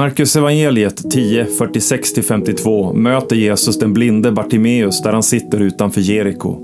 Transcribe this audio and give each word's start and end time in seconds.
Markus 0.00 0.36
evangeliet 0.36 1.10
10, 1.10 1.44
46-52 1.44 2.94
möter 2.94 3.36
Jesus 3.36 3.78
den 3.78 3.92
blinde 3.92 4.32
Bartimeus 4.32 5.02
där 5.02 5.12
han 5.12 5.22
sitter 5.22 5.60
utanför 5.60 6.00
Jeriko. 6.00 6.58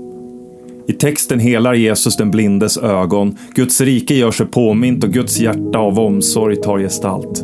I 0.87 0.93
texten 0.93 1.39
helar 1.39 1.73
Jesus 1.73 2.17
den 2.17 2.31
blindes 2.31 2.77
ögon, 2.77 3.37
Guds 3.55 3.81
rike 3.81 4.15
gör 4.15 4.31
sig 4.31 4.45
påmint 4.45 5.03
och 5.03 5.09
Guds 5.09 5.39
hjärta 5.39 5.79
av 5.79 5.99
omsorg 5.99 6.55
tar 6.55 6.79
gestalt. 6.79 7.43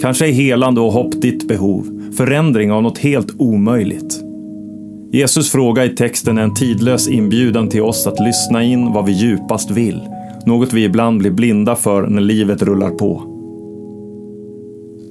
Kanske 0.00 0.28
är 0.28 0.32
helande 0.32 0.80
och 0.80 0.92
hopp 0.92 1.22
ditt 1.22 1.48
behov, 1.48 2.12
förändring 2.16 2.72
av 2.72 2.82
något 2.82 2.98
helt 2.98 3.40
omöjligt. 3.40 4.20
Jesus 5.12 5.52
fråga 5.52 5.84
i 5.84 5.88
texten 5.88 6.38
är 6.38 6.42
en 6.42 6.54
tidlös 6.54 7.08
inbjudan 7.08 7.68
till 7.68 7.82
oss 7.82 8.06
att 8.06 8.20
lyssna 8.20 8.62
in 8.62 8.92
vad 8.92 9.06
vi 9.06 9.12
djupast 9.12 9.70
vill, 9.70 10.00
något 10.46 10.72
vi 10.72 10.84
ibland 10.84 11.18
blir 11.18 11.30
blinda 11.30 11.76
för 11.76 12.06
när 12.06 12.22
livet 12.22 12.62
rullar 12.62 12.90
på. 12.90 13.33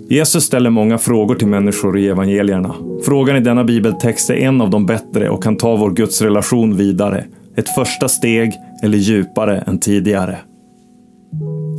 Jesus 0.10 0.44
ställer 0.44 0.70
många 0.70 0.98
frågor 0.98 1.36
till 1.36 1.48
människor 1.48 2.00
i 2.00 2.08
evangelierna. 2.08 2.76
Frågan 3.06 3.36
i 3.36 3.40
denna 3.40 3.64
bibeltext 3.64 4.30
är 4.30 4.34
en 4.34 4.62
av 4.62 4.70
de 4.70 4.86
bättre 4.86 5.30
och 5.30 5.44
kan 5.44 5.58
ta 5.58 5.76
vår 5.76 5.92
gudsrelation 5.92 6.78
vidare. 6.78 7.26
Ett 7.56 7.70
första 7.70 8.08
steg 8.08 8.54
eller 8.84 8.98
djupare 8.98 9.58
än 9.58 9.80
tidigare. 9.80 10.38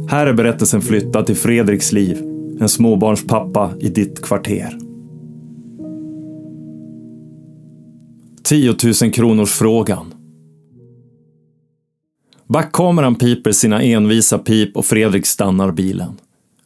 Här 0.09 0.27
är 0.27 0.33
berättelsen 0.33 0.81
flyttad 0.81 1.27
till 1.27 1.37
Fredriks 1.37 1.93
liv, 1.93 2.19
en 2.61 2.69
småbarnspappa 2.69 3.71
i 3.81 3.89
ditt 3.89 4.23
kvarter. 4.23 4.79
10 8.45 8.75
000 9.03 9.13
kronors 9.13 9.51
frågan. 9.51 10.15
Backkameran 12.49 13.15
piper 13.15 13.53
sina 13.53 13.83
envisa 13.83 14.39
pip 14.39 14.77
och 14.77 14.85
Fredrik 14.85 15.27
stannar 15.27 15.73
bilen. 15.73 16.13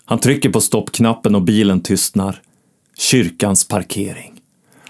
Han 0.08 0.18
trycker 0.18 0.50
på 0.50 0.60
stoppknappen 0.60 1.34
och 1.34 1.42
bilen 1.42 1.80
tystnar. 1.80 2.40
Kyrkans 2.98 3.68
parkering. 3.68 4.32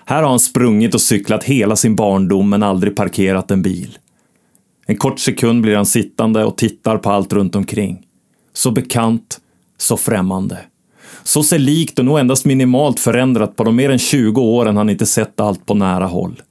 Här 0.05 0.22
har 0.22 0.30
han 0.30 0.41
sprungit 0.41 0.94
och 0.94 1.00
cyklat 1.00 1.44
hela 1.44 1.77
sin 1.77 1.97
barndom 1.97 2.50
men 2.50 2.62
aldrig 2.62 2.97
parkerat 2.97 3.50
en 3.50 3.62
bil. 3.62 3.98
En 4.86 4.96
kort 4.96 5.19
sekund 5.19 5.62
blir 5.62 5.77
han 5.77 5.86
sittande 5.86 6.44
och 6.44 6.58
tittar 6.58 6.98
på 6.98 7.11
allt 7.11 7.33
runt 7.33 7.56
omkring. 7.56 8.06
Så 8.52 8.70
bekant, 8.70 9.41
så 9.78 9.96
främmande. 9.96 10.58
Så 11.22 11.42
sig 11.42 11.58
likt 11.58 11.98
och 11.98 12.05
nog 12.05 12.19
endast 12.19 12.44
minimalt 12.44 13.00
förändrat 13.00 13.56
på 13.56 13.64
de 13.64 13.77
mer 13.77 13.91
än 13.91 13.98
20 13.98 14.41
åren 14.41 14.77
han 14.77 14.91
inte 14.91 15.06
sett 15.06 15.41
allt 15.41 15.66
på 15.66 15.74
nära 15.74 16.06
håll. 16.06 16.42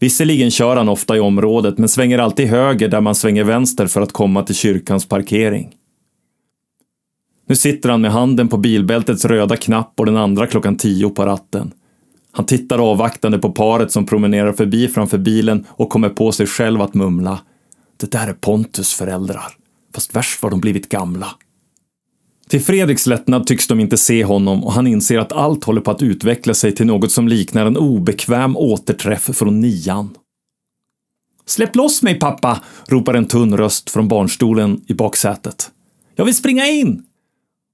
Visserligen 0.00 0.50
kör 0.50 0.76
han 0.76 0.88
ofta 0.88 1.16
i 1.16 1.20
området 1.20 1.78
men 1.78 1.88
svänger 1.88 2.18
alltid 2.18 2.48
höger 2.48 2.88
där 2.88 3.00
man 3.00 3.14
svänger 3.14 3.44
vänster 3.44 3.86
för 3.86 4.00
att 4.00 4.12
komma 4.12 4.42
till 4.42 4.54
kyrkans 4.54 5.08
parkering. 5.08 5.74
Nu 7.52 7.56
sitter 7.56 7.88
han 7.88 8.00
med 8.00 8.12
handen 8.12 8.48
på 8.48 8.56
bilbältets 8.56 9.24
röda 9.24 9.56
knapp 9.56 10.00
och 10.00 10.06
den 10.06 10.16
andra 10.16 10.46
klockan 10.46 10.76
tio 10.76 11.10
på 11.10 11.26
ratten. 11.26 11.72
Han 12.30 12.46
tittar 12.46 12.78
avvaktande 12.78 13.38
på 13.38 13.52
paret 13.52 13.92
som 13.92 14.06
promenerar 14.06 14.52
förbi 14.52 14.88
framför 14.88 15.18
bilen 15.18 15.66
och 15.68 15.88
kommer 15.88 16.08
på 16.08 16.32
sig 16.32 16.46
själv 16.46 16.82
att 16.82 16.94
mumla. 16.94 17.40
Det 17.96 18.10
där 18.10 18.28
är 18.28 18.32
Pontus 18.32 18.94
föräldrar. 18.94 19.44
Fast 19.94 20.16
värst 20.16 20.42
vad 20.42 20.52
de 20.52 20.60
blivit 20.60 20.88
gamla. 20.88 21.26
Till 22.48 22.60
Fredriks 22.60 23.06
lättnad 23.06 23.46
tycks 23.46 23.66
de 23.66 23.80
inte 23.80 23.96
se 23.96 24.24
honom 24.24 24.64
och 24.64 24.72
han 24.72 24.86
inser 24.86 25.18
att 25.18 25.32
allt 25.32 25.64
håller 25.64 25.80
på 25.80 25.90
att 25.90 26.02
utveckla 26.02 26.54
sig 26.54 26.74
till 26.74 26.86
något 26.86 27.12
som 27.12 27.28
liknar 27.28 27.66
en 27.66 27.76
obekväm 27.76 28.56
återträff 28.56 29.36
från 29.36 29.60
nian. 29.60 30.16
Släpp 31.46 31.76
loss 31.76 32.02
mig 32.02 32.18
pappa! 32.18 32.60
ropar 32.86 33.14
en 33.14 33.26
tunn 33.26 33.56
röst 33.56 33.90
från 33.90 34.08
barnstolen 34.08 34.80
i 34.86 34.94
baksätet. 34.94 35.70
Jag 36.14 36.24
vill 36.24 36.36
springa 36.36 36.66
in! 36.66 37.06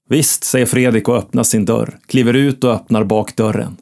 Visst, 0.09 0.43
säger 0.43 0.65
Fredrik 0.65 1.07
och 1.07 1.15
öppnar 1.15 1.43
sin 1.43 1.65
dörr, 1.65 1.99
kliver 2.07 2.33
ut 2.33 2.63
och 2.63 2.73
öppnar 2.73 3.03
bakdörren. 3.03 3.77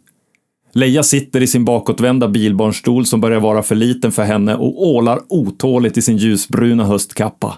Leia 0.73 1.03
sitter 1.03 1.41
i 1.41 1.47
sin 1.47 1.65
bakåtvända 1.65 2.27
bilbarnstol 2.27 3.05
som 3.05 3.21
börjar 3.21 3.39
vara 3.39 3.63
för 3.63 3.75
liten 3.75 4.11
för 4.11 4.23
henne 4.23 4.55
och 4.55 4.87
ålar 4.87 5.21
otåligt 5.29 5.97
i 5.97 6.01
sin 6.01 6.17
ljusbruna 6.17 6.85
höstkappa. 6.85 7.57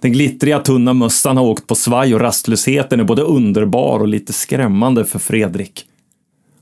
Den 0.00 0.12
glittriga 0.12 0.58
tunna 0.58 0.92
mössan 0.92 1.36
har 1.36 1.44
åkt 1.44 1.66
på 1.66 1.74
svaj 1.74 2.14
och 2.14 2.20
rastlösheten 2.20 3.00
är 3.00 3.04
både 3.04 3.22
underbar 3.22 4.00
och 4.00 4.08
lite 4.08 4.32
skrämmande 4.32 5.04
för 5.04 5.18
Fredrik. 5.18 5.84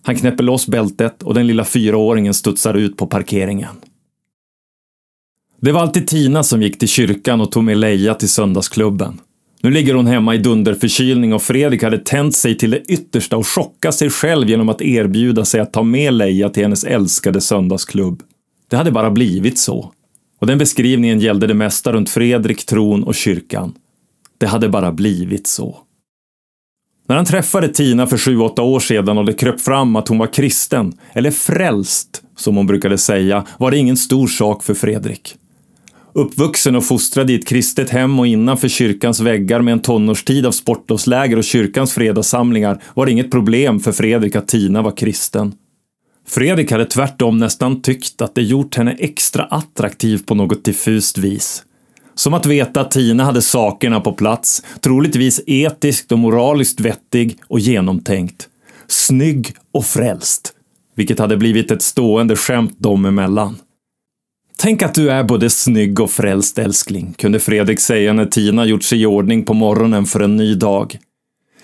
Han 0.03 0.17
knäpper 0.17 0.45
loss 0.45 0.67
bältet 0.67 1.23
och 1.23 1.35
den 1.35 1.47
lilla 1.47 1.65
fyraåringen 1.65 2.35
studsar 2.35 2.75
ut 2.75 2.97
på 2.97 3.07
parkeringen. 3.07 3.75
Det 5.61 5.73
var 5.73 5.81
alltid 5.81 6.07
Tina 6.07 6.43
som 6.43 6.63
gick 6.63 6.79
till 6.79 6.89
kyrkan 6.89 7.41
och 7.41 7.53
tog 7.53 7.65
med 7.65 7.79
Leia 7.79 8.15
till 8.15 8.29
söndagsklubben. 8.29 9.21
Nu 9.63 9.71
ligger 9.71 9.95
hon 9.95 10.07
hemma 10.07 10.35
i 10.35 10.39
dunderförkylning 10.39 11.33
och 11.33 11.43
Fredrik 11.43 11.83
hade 11.83 11.99
tänt 11.99 12.35
sig 12.35 12.59
till 12.59 12.71
det 12.71 12.81
yttersta 12.81 13.37
och 13.37 13.47
chockat 13.47 13.95
sig 13.95 14.11
själv 14.11 14.49
genom 14.49 14.69
att 14.69 14.83
erbjuda 14.83 15.45
sig 15.45 15.61
att 15.61 15.73
ta 15.73 15.83
med 15.83 16.15
Leia 16.15 16.49
till 16.49 16.63
hennes 16.63 16.85
älskade 16.85 17.41
söndagsklubb. 17.41 18.23
Det 18.71 18.77
hade 18.77 18.91
bara 18.91 19.11
blivit 19.11 19.59
så. 19.59 19.93
Och 20.41 20.47
den 20.47 20.59
beskrivningen 20.59 21.21
gällde 21.21 21.47
det 21.47 21.55
mesta 21.55 21.93
runt 21.93 22.11
Fredrik, 22.11 22.67
tron 22.67 23.05
och 23.05 23.15
kyrkan. 23.15 23.73
Det 24.39 24.47
hade 24.47 24.69
bara 24.69 24.93
blivit 24.93 25.47
så. 25.47 25.79
När 27.09 27.17
han 27.17 27.25
träffade 27.25 27.69
Tina 27.69 28.07
för 28.07 28.19
sju, 28.19 28.39
åtta 28.39 28.63
år 28.63 28.81
sedan 28.81 29.19
och 29.19 29.25
det 29.25 29.33
kröp 29.33 29.61
fram 29.61 29.97
att 29.97 30.09
hon 30.09 30.19
var 30.19 30.27
kristen, 30.27 30.93
eller 31.13 31.31
frälst, 31.31 32.23
som 32.37 32.57
hon 32.57 32.67
brukade 32.67 32.99
säga, 32.99 33.47
var 33.59 33.71
det 33.71 33.79
ingen 33.79 33.97
stor 33.97 34.27
sak 34.27 34.63
för 34.63 34.75
Fredrik. 34.75 35.37
Uppvuxen 36.19 36.77
och 36.77 36.85
fostrad 36.85 37.31
i 37.31 37.35
ett 37.35 37.47
kristet 37.47 37.91
hem 37.91 38.19
och 38.19 38.27
innanför 38.27 38.69
kyrkans 38.69 39.21
väggar 39.21 39.61
med 39.61 39.73
en 39.73 39.81
tonårstid 39.81 40.47
av 40.47 40.53
sportlovsläger 40.53 41.37
och 41.37 41.45
kyrkans 41.45 41.93
fredagssamlingar 41.93 42.83
var 42.95 43.07
det 43.07 43.13
inget 43.13 43.31
problem 43.31 43.81
för 43.81 43.93
Fredrik 43.93 44.37
att 44.37 44.49
Tina 44.49 44.83
var 44.83 44.97
kristen. 44.97 45.55
Fredrik 46.29 46.73
hade 46.73 46.85
tvärtom 46.85 47.39
nästan 47.39 47.83
tyckt 47.83 48.23
att 48.23 48.35
det 48.35 48.43
gjort 48.43 48.75
henne 48.75 48.97
extra 48.99 49.45
attraktiv 49.45 50.23
på 50.27 50.35
något 50.35 50.65
diffust 50.65 51.19
vis. 51.19 51.63
Som 52.15 52.35
att 52.35 52.47
veta 52.47 52.81
att 52.81 52.91
Tina 52.91 53.25
hade 53.25 53.43
sakerna 53.43 54.01
på 54.01 54.13
plats, 54.13 54.63
troligtvis 54.81 55.41
etiskt 55.47 56.13
och 56.13 56.19
moraliskt 56.19 56.81
vettig 56.81 57.39
och 57.49 57.61
genomtänkt. 57.61 58.49
Snygg 58.87 59.55
och 59.73 59.85
frälst. 59.85 60.53
Vilket 60.97 61.19
hade 61.19 61.37
blivit 61.37 61.71
ett 61.71 61.83
stående 61.83 62.37
skämt 62.37 62.79
dem 62.79 63.05
emellan. 63.05 63.57
Tänk 64.61 64.83
att 64.83 64.95
du 64.95 65.11
är 65.11 65.25
både 65.25 65.51
snygg 65.51 66.01
och 66.01 66.11
frälst 66.11 66.59
älskling, 66.59 67.15
kunde 67.19 67.41
Fredrik 67.41 67.81
säga 67.81 68.13
när 68.13 68.27
Tina 68.27 68.67
gjort 68.67 68.83
sig 68.83 69.03
i 69.03 69.07
ordning 69.07 69.45
på 69.45 69.55
morgonen 69.55 70.07
för 70.07 70.21
en 70.21 70.37
ny 70.37 70.55
dag. 70.55 70.99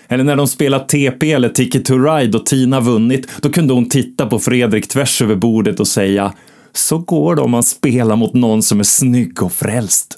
Eller 0.07 0.23
när 0.23 0.35
de 0.35 0.47
spelat 0.47 0.89
TP 0.89 1.31
eller 1.31 1.49
Ticket 1.49 1.85
to 1.85 1.97
Ride 1.97 2.37
och 2.37 2.45
Tina 2.45 2.79
vunnit, 2.79 3.27
då 3.41 3.49
kunde 3.49 3.73
hon 3.73 3.89
titta 3.89 4.25
på 4.25 4.39
Fredrik 4.39 4.87
tvärs 4.87 5.21
över 5.21 5.35
bordet 5.35 5.79
och 5.79 5.87
säga 5.87 6.33
Så 6.73 6.97
går 6.97 7.35
det 7.35 7.41
om 7.41 7.51
man 7.51 7.63
spelar 7.63 8.15
mot 8.15 8.33
någon 8.33 8.63
som 8.63 8.79
är 8.79 8.83
snygg 8.83 9.43
och 9.43 9.53
frälst. 9.53 10.17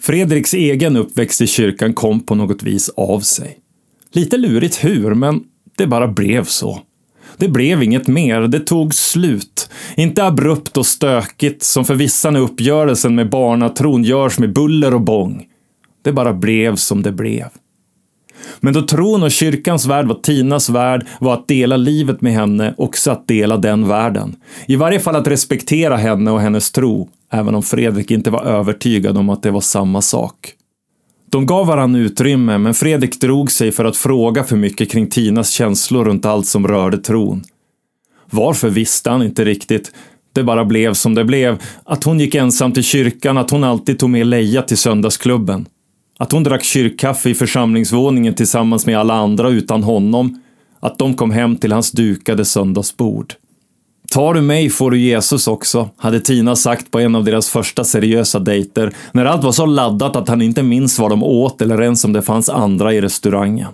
Fredriks 0.00 0.54
egen 0.54 0.96
uppväxt 0.96 1.40
i 1.40 1.46
kyrkan 1.46 1.94
kom 1.94 2.20
på 2.20 2.34
något 2.34 2.62
vis 2.62 2.88
av 2.88 3.20
sig. 3.20 3.58
Lite 4.12 4.36
lurigt 4.36 4.84
hur, 4.84 5.14
men 5.14 5.44
det 5.76 5.86
bara 5.86 6.08
blev 6.08 6.44
så. 6.44 6.80
Det 7.36 7.48
blev 7.48 7.82
inget 7.82 8.08
mer, 8.08 8.40
det 8.40 8.60
tog 8.60 8.94
slut. 8.94 9.70
Inte 9.96 10.24
abrupt 10.24 10.76
och 10.76 10.86
stökigt 10.86 11.62
som 11.62 11.84
för 11.84 11.94
vissa 11.94 12.30
när 12.30 12.40
uppgörelsen 12.40 13.14
med 13.14 13.30
barnatron 13.30 14.04
görs 14.04 14.38
med 14.38 14.52
buller 14.52 14.94
och 14.94 15.00
bång. 15.00 15.46
Det 16.02 16.12
bara 16.12 16.32
blev 16.32 16.76
som 16.76 17.02
det 17.02 17.12
blev. 17.12 17.48
Men 18.60 18.74
då 18.74 18.82
tron 18.82 19.22
och 19.22 19.30
kyrkans 19.30 19.86
värld 19.86 20.06
var 20.06 20.14
Tinas 20.14 20.68
värld 20.68 21.06
var 21.20 21.34
att 21.34 21.48
dela 21.48 21.76
livet 21.76 22.20
med 22.20 22.32
henne 22.32 22.74
också 22.78 23.10
att 23.10 23.28
dela 23.28 23.56
den 23.56 23.88
världen. 23.88 24.36
I 24.66 24.76
varje 24.76 25.00
fall 25.00 25.16
att 25.16 25.26
respektera 25.26 25.96
henne 25.96 26.30
och 26.30 26.40
hennes 26.40 26.72
tro, 26.72 27.08
även 27.32 27.54
om 27.54 27.62
Fredrik 27.62 28.10
inte 28.10 28.30
var 28.30 28.44
övertygad 28.44 29.18
om 29.18 29.30
att 29.30 29.42
det 29.42 29.50
var 29.50 29.60
samma 29.60 30.02
sak. 30.02 30.54
De 31.34 31.46
gav 31.46 31.66
varann 31.66 31.94
utrymme, 31.94 32.58
men 32.58 32.74
Fredrik 32.74 33.20
drog 33.20 33.50
sig 33.50 33.72
för 33.72 33.84
att 33.84 33.96
fråga 33.96 34.44
för 34.44 34.56
mycket 34.56 34.90
kring 34.90 35.06
Tinas 35.06 35.50
känslor 35.50 36.04
runt 36.04 36.26
allt 36.26 36.46
som 36.46 36.68
rörde 36.68 36.98
tron. 36.98 37.44
Varför 38.30 38.70
visste 38.70 39.10
han 39.10 39.22
inte 39.22 39.44
riktigt. 39.44 39.92
Det 40.32 40.42
bara 40.42 40.64
blev 40.64 40.94
som 40.94 41.14
det 41.14 41.24
blev. 41.24 41.62
Att 41.84 42.04
hon 42.04 42.20
gick 42.20 42.34
ensam 42.34 42.72
till 42.72 42.82
kyrkan, 42.82 43.38
att 43.38 43.50
hon 43.50 43.64
alltid 43.64 43.98
tog 43.98 44.10
med 44.10 44.26
Leia 44.26 44.62
till 44.62 44.76
söndagsklubben. 44.78 45.66
Att 46.18 46.32
hon 46.32 46.42
drack 46.42 46.64
kyrkkaffe 46.64 47.30
i 47.30 47.34
församlingsvåningen 47.34 48.34
tillsammans 48.34 48.86
med 48.86 48.98
alla 48.98 49.14
andra 49.14 49.48
utan 49.48 49.82
honom. 49.82 50.42
Att 50.80 50.98
de 50.98 51.14
kom 51.14 51.30
hem 51.30 51.56
till 51.56 51.72
hans 51.72 51.92
dukade 51.92 52.44
söndagsbord. 52.44 53.34
Tar 54.14 54.34
du 54.34 54.40
mig 54.40 54.70
får 54.70 54.90
du 54.90 54.98
Jesus 54.98 55.46
också, 55.46 55.90
hade 55.96 56.20
Tina 56.20 56.56
sagt 56.56 56.90
på 56.90 57.00
en 57.00 57.14
av 57.14 57.24
deras 57.24 57.48
första 57.48 57.84
seriösa 57.84 58.38
dejter, 58.38 58.92
när 59.12 59.24
allt 59.24 59.44
var 59.44 59.52
så 59.52 59.66
laddat 59.66 60.16
att 60.16 60.28
han 60.28 60.42
inte 60.42 60.62
minns 60.62 60.98
vad 60.98 61.10
de 61.10 61.22
åt 61.22 61.62
eller 61.62 61.82
ens 61.82 62.04
om 62.04 62.12
det 62.12 62.22
fanns 62.22 62.48
andra 62.48 62.94
i 62.94 63.00
restaurangen. 63.00 63.68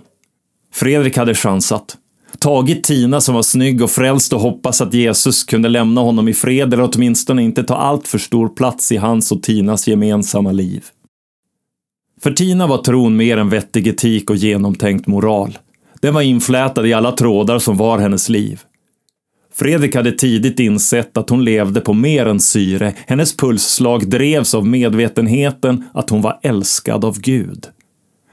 Fredrik 0.73 1.17
hade 1.17 1.35
chansat. 1.35 1.97
Tagit 2.39 2.83
Tina 2.83 3.21
som 3.21 3.35
var 3.35 3.43
snygg 3.43 3.81
och 3.81 3.89
frälst 3.91 4.33
och 4.33 4.39
hoppats 4.39 4.81
att 4.81 4.93
Jesus 4.93 5.43
kunde 5.43 5.69
lämna 5.69 6.01
honom 6.01 6.27
i 6.27 6.33
fred 6.33 6.73
eller 6.73 6.89
åtminstone 6.93 7.43
inte 7.43 7.63
ta 7.63 7.75
allt 7.75 8.07
för 8.07 8.17
stor 8.17 8.49
plats 8.49 8.91
i 8.91 8.97
hans 8.97 9.31
och 9.31 9.43
Tinas 9.43 9.87
gemensamma 9.87 10.51
liv. 10.51 10.85
För 12.21 12.31
Tina 12.31 12.67
var 12.67 12.77
tron 12.77 13.15
mer 13.15 13.37
än 13.37 13.49
vettig 13.49 13.87
etik 13.87 14.29
och 14.29 14.35
genomtänkt 14.35 15.07
moral. 15.07 15.57
Den 16.01 16.13
var 16.13 16.21
inflätad 16.21 16.87
i 16.87 16.93
alla 16.93 17.11
trådar 17.11 17.59
som 17.59 17.77
var 17.77 17.99
hennes 17.99 18.29
liv. 18.29 18.61
Fredrik 19.53 19.95
hade 19.95 20.11
tidigt 20.11 20.59
insett 20.59 21.17
att 21.17 21.29
hon 21.29 21.43
levde 21.43 21.81
på 21.81 21.93
mer 21.93 22.25
än 22.25 22.39
syre. 22.39 22.93
Hennes 23.07 23.37
pulsslag 23.37 24.09
drevs 24.09 24.53
av 24.55 24.67
medvetenheten 24.67 25.83
att 25.93 26.09
hon 26.09 26.21
var 26.21 26.39
älskad 26.43 27.05
av 27.05 27.19
Gud. 27.19 27.67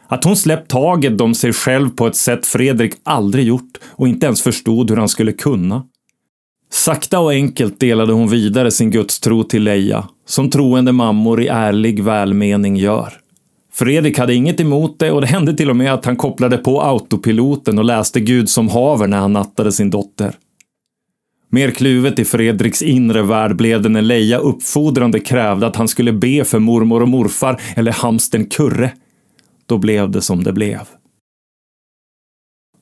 Att 0.09 0.25
hon 0.25 0.37
släppt 0.37 0.71
taget 0.71 1.21
om 1.21 1.35
sig 1.35 1.53
själv 1.53 1.91
på 1.91 2.07
ett 2.07 2.17
sätt 2.17 2.47
Fredrik 2.47 2.93
aldrig 3.03 3.47
gjort 3.47 3.79
och 3.87 4.09
inte 4.09 4.27
ens 4.27 4.43
förstod 4.43 4.91
hur 4.91 4.97
han 4.97 5.09
skulle 5.09 5.33
kunna. 5.33 5.85
Sakta 6.71 7.21
och 7.21 7.31
enkelt 7.31 7.81
delade 7.81 8.13
hon 8.13 8.29
vidare 8.29 8.71
sin 8.71 8.91
gudstro 8.91 9.43
till 9.43 9.63
Leia, 9.63 10.09
som 10.27 10.51
troende 10.51 10.93
mammor 10.93 11.43
i 11.43 11.49
ärlig 11.49 12.03
välmening 12.03 12.77
gör. 12.77 13.13
Fredrik 13.73 14.19
hade 14.19 14.35
inget 14.35 14.61
emot 14.61 14.99
det 14.99 15.11
och 15.11 15.21
det 15.21 15.27
hände 15.27 15.55
till 15.55 15.71
och 15.71 15.77
med 15.77 15.95
att 15.95 16.05
han 16.05 16.17
kopplade 16.17 16.57
på 16.57 16.83
autopiloten 16.83 17.79
och 17.79 17.85
läste 17.85 18.21
Gud 18.21 18.49
som 18.49 18.69
haver 18.69 19.07
när 19.07 19.19
han 19.19 19.33
nattade 19.33 19.73
sin 19.73 19.91
dotter. 19.91 20.35
Mer 21.51 21.71
kluvet 21.71 22.19
i 22.19 22.25
Fredriks 22.25 22.83
inre 22.83 23.23
värld 23.23 23.57
blev 23.57 23.83
det 23.83 23.89
när 23.89 24.03
Leia 24.03 24.39
uppfordrande 24.39 25.21
krävde 25.21 25.67
att 25.67 25.77
han 25.77 25.89
skulle 25.89 26.13
be 26.13 26.45
för 26.45 26.59
mormor 26.59 27.03
och 27.03 27.09
morfar 27.09 27.61
eller 27.77 27.93
hamsten 27.93 28.47
Kurre. 28.47 28.93
Då 29.67 29.79
blev 29.79 30.11
det 30.11 30.21
som 30.21 30.45
det 30.45 30.53
blev. 30.53 30.81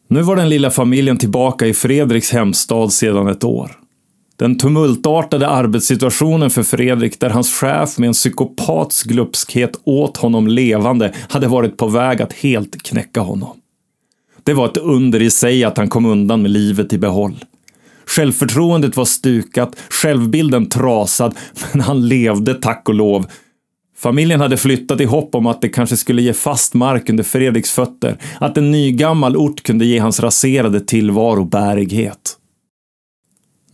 Nu 0.09 0.23
var 0.23 0.37
den 0.37 0.49
lilla 0.49 0.71
familjen 0.71 1.17
tillbaka 1.17 1.67
i 1.67 1.75
Fredriks 1.75 2.33
hemstad 2.33 2.93
sedan 2.93 3.29
ett 3.29 3.45
år. 3.45 3.71
Den 4.37 4.59
tumultartade 4.59 5.49
arbetssituationen 5.49 6.51
för 6.51 6.62
Fredrik 6.62 7.21
där 7.21 7.31
hans 7.31 7.53
chef 7.53 7.99
med 7.99 8.07
en 8.07 8.12
psykopats 8.12 9.03
glupskhet 9.03 9.81
åt 9.85 10.17
honom 10.17 10.49
levande 10.49 11.15
hade 11.29 11.49
varit 11.49 11.77
på 11.77 11.87
väg 11.87 12.23
att 12.23 12.33
helt 12.33 12.83
knäcka 12.83 13.21
honom. 13.21 13.57
Det 14.43 14.55
var 14.55 14.67
ett 14.67 14.77
under 14.77 15.23
i 15.23 15.31
sig 15.31 15.65
att 15.65 15.77
han 15.77 15.89
kom 15.89 16.07
undan 16.07 16.43
med 16.43 16.51
livet 16.51 16.93
i 16.93 16.99
behåll. 16.99 17.45
Självförtroendet 18.11 18.97
var 18.97 19.05
stukat, 19.05 19.76
självbilden 19.91 20.69
trasad, 20.69 21.35
men 21.73 21.81
han 21.81 22.08
levde 22.08 22.55
tack 22.55 22.88
och 22.88 22.94
lov. 22.94 23.26
Familjen 23.99 24.41
hade 24.41 24.56
flyttat 24.56 25.00
i 25.00 25.05
hopp 25.05 25.35
om 25.35 25.47
att 25.47 25.61
det 25.61 25.69
kanske 25.69 25.97
skulle 25.97 26.23
ge 26.23 26.32
fast 26.32 26.75
mark 26.75 27.11
under 27.11 27.25
Fredriks 27.25 27.70
fötter, 27.70 28.19
att 28.41 28.56
en 28.58 28.70
nygammal 28.70 29.37
ort 29.37 29.62
kunde 29.62 29.87
ge 29.87 29.99
hans 29.99 30.20
raserade 30.20 30.81
tillvaro 30.81 31.44
bärighet. 31.44 32.37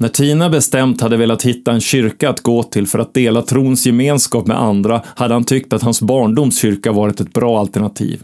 När 0.03 0.09
Tina 0.09 0.51
bestämt 0.51 1.01
hade 1.01 1.17
velat 1.17 1.43
hitta 1.43 1.73
en 1.73 1.81
kyrka 1.81 2.31
att 2.31 2.41
gå 2.41 2.63
till 2.63 2.87
för 2.87 2.99
att 2.99 3.15
dela 3.15 3.43
trons 3.43 3.87
gemenskap 3.87 4.47
med 4.47 4.61
andra 4.61 5.03
hade 5.07 5.35
han 5.35 5.45
tyckt 5.45 5.73
att 5.73 5.83
hans 5.83 6.03
barndomskyrka 6.03 6.93
varit 6.93 7.21
ett 7.21 7.33
bra 7.33 7.61
alternativ. 7.61 8.23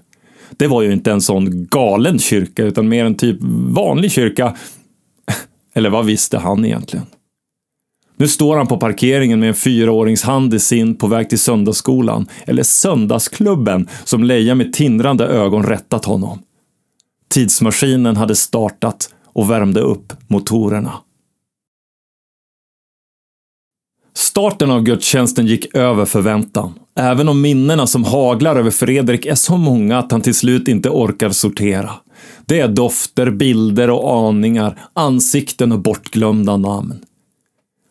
Det 0.56 0.66
var 0.66 0.82
ju 0.82 0.92
inte 0.92 1.12
en 1.12 1.20
sån 1.20 1.66
galen 1.66 2.18
kyrka 2.18 2.64
utan 2.64 2.88
mer 2.88 3.04
en 3.04 3.14
typ 3.14 3.36
vanlig 3.70 4.12
kyrka. 4.12 4.56
Eller 5.74 5.90
vad 5.90 6.06
visste 6.06 6.38
han 6.38 6.64
egentligen? 6.64 7.06
Nu 8.16 8.28
står 8.28 8.56
han 8.56 8.66
på 8.66 8.76
parkeringen 8.76 9.40
med 9.40 9.48
en 9.48 9.54
fyraårings 9.54 10.22
hand 10.22 10.54
i 10.54 10.58
sin 10.58 10.94
på 10.96 11.06
väg 11.06 11.28
till 11.28 11.38
söndagsskolan, 11.38 12.26
eller 12.46 12.62
söndagsklubben, 12.62 13.88
som 14.04 14.24
Leia 14.24 14.54
med 14.54 14.72
tindrande 14.72 15.26
ögon 15.26 15.66
rättat 15.66 16.04
honom. 16.04 16.38
Tidsmaskinen 17.30 18.16
hade 18.16 18.34
startat 18.34 19.14
och 19.24 19.50
värmde 19.50 19.80
upp 19.80 20.12
motorerna. 20.26 20.92
Starten 24.28 24.70
av 24.70 24.82
gudstjänsten 24.82 25.46
gick 25.46 25.74
över 25.74 26.04
förväntan. 26.04 26.74
Även 26.98 27.28
om 27.28 27.40
minnena 27.40 27.86
som 27.86 28.04
haglar 28.04 28.56
över 28.56 28.70
Fredrik 28.70 29.26
är 29.26 29.34
så 29.34 29.56
många 29.56 29.98
att 29.98 30.12
han 30.12 30.20
till 30.20 30.34
slut 30.34 30.68
inte 30.68 30.90
orkar 30.90 31.30
sortera. 31.30 31.90
Det 32.46 32.60
är 32.60 32.68
dofter, 32.68 33.30
bilder 33.30 33.90
och 33.90 34.28
aningar, 34.28 34.78
ansikten 34.92 35.72
och 35.72 35.78
bortglömda 35.78 36.56
namn. 36.56 36.94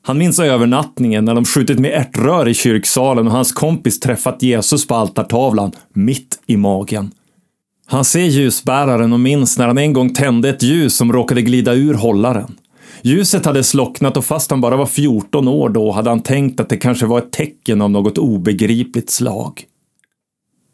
Han 0.04 0.18
minns 0.18 0.40
övernattningen 0.40 1.26
när 1.26 1.36
de 1.36 1.46
skjutit 1.46 1.80
med 1.80 1.92
ärtrör 1.92 2.48
i 2.48 2.54
kyrksalen 2.54 3.28
och 3.28 3.34
hans 3.34 3.52
kompis 3.52 4.00
träffat 4.00 4.44
Jesus 4.44 4.88
på 4.88 4.96
altartavlan, 4.96 5.72
mitt 5.94 6.40
i 6.46 6.58
magen. 6.58 7.12
Han 7.86 8.06
ser 8.06 8.26
ljusbäraren 8.26 9.14
och 9.14 9.20
minns 9.20 9.58
när 9.58 9.68
han 9.68 9.78
en 9.78 9.94
gång 9.94 10.14
tände 10.14 10.50
ett 10.50 10.64
ljus 10.64 10.96
som 10.96 11.14
råkade 11.14 11.42
glida 11.42 11.74
ur 11.74 11.94
hållaren. 11.94 12.56
Ljuset 13.02 13.46
hade 13.46 13.64
slocknat 13.64 14.18
och 14.18 14.26
fast 14.26 14.52
han 14.52 14.62
bara 14.62 14.78
var 14.78 14.86
14 14.86 15.48
år 15.48 15.70
då 15.70 15.92
hade 15.92 16.10
han 16.10 16.24
tänkt 16.24 16.60
att 16.60 16.70
det 16.70 16.78
kanske 16.78 17.06
var 17.06 17.18
ett 17.18 17.32
tecken 17.32 17.82
av 17.82 17.92
något 17.92 18.18
obegripligt 18.18 19.10
slag. 19.10 19.64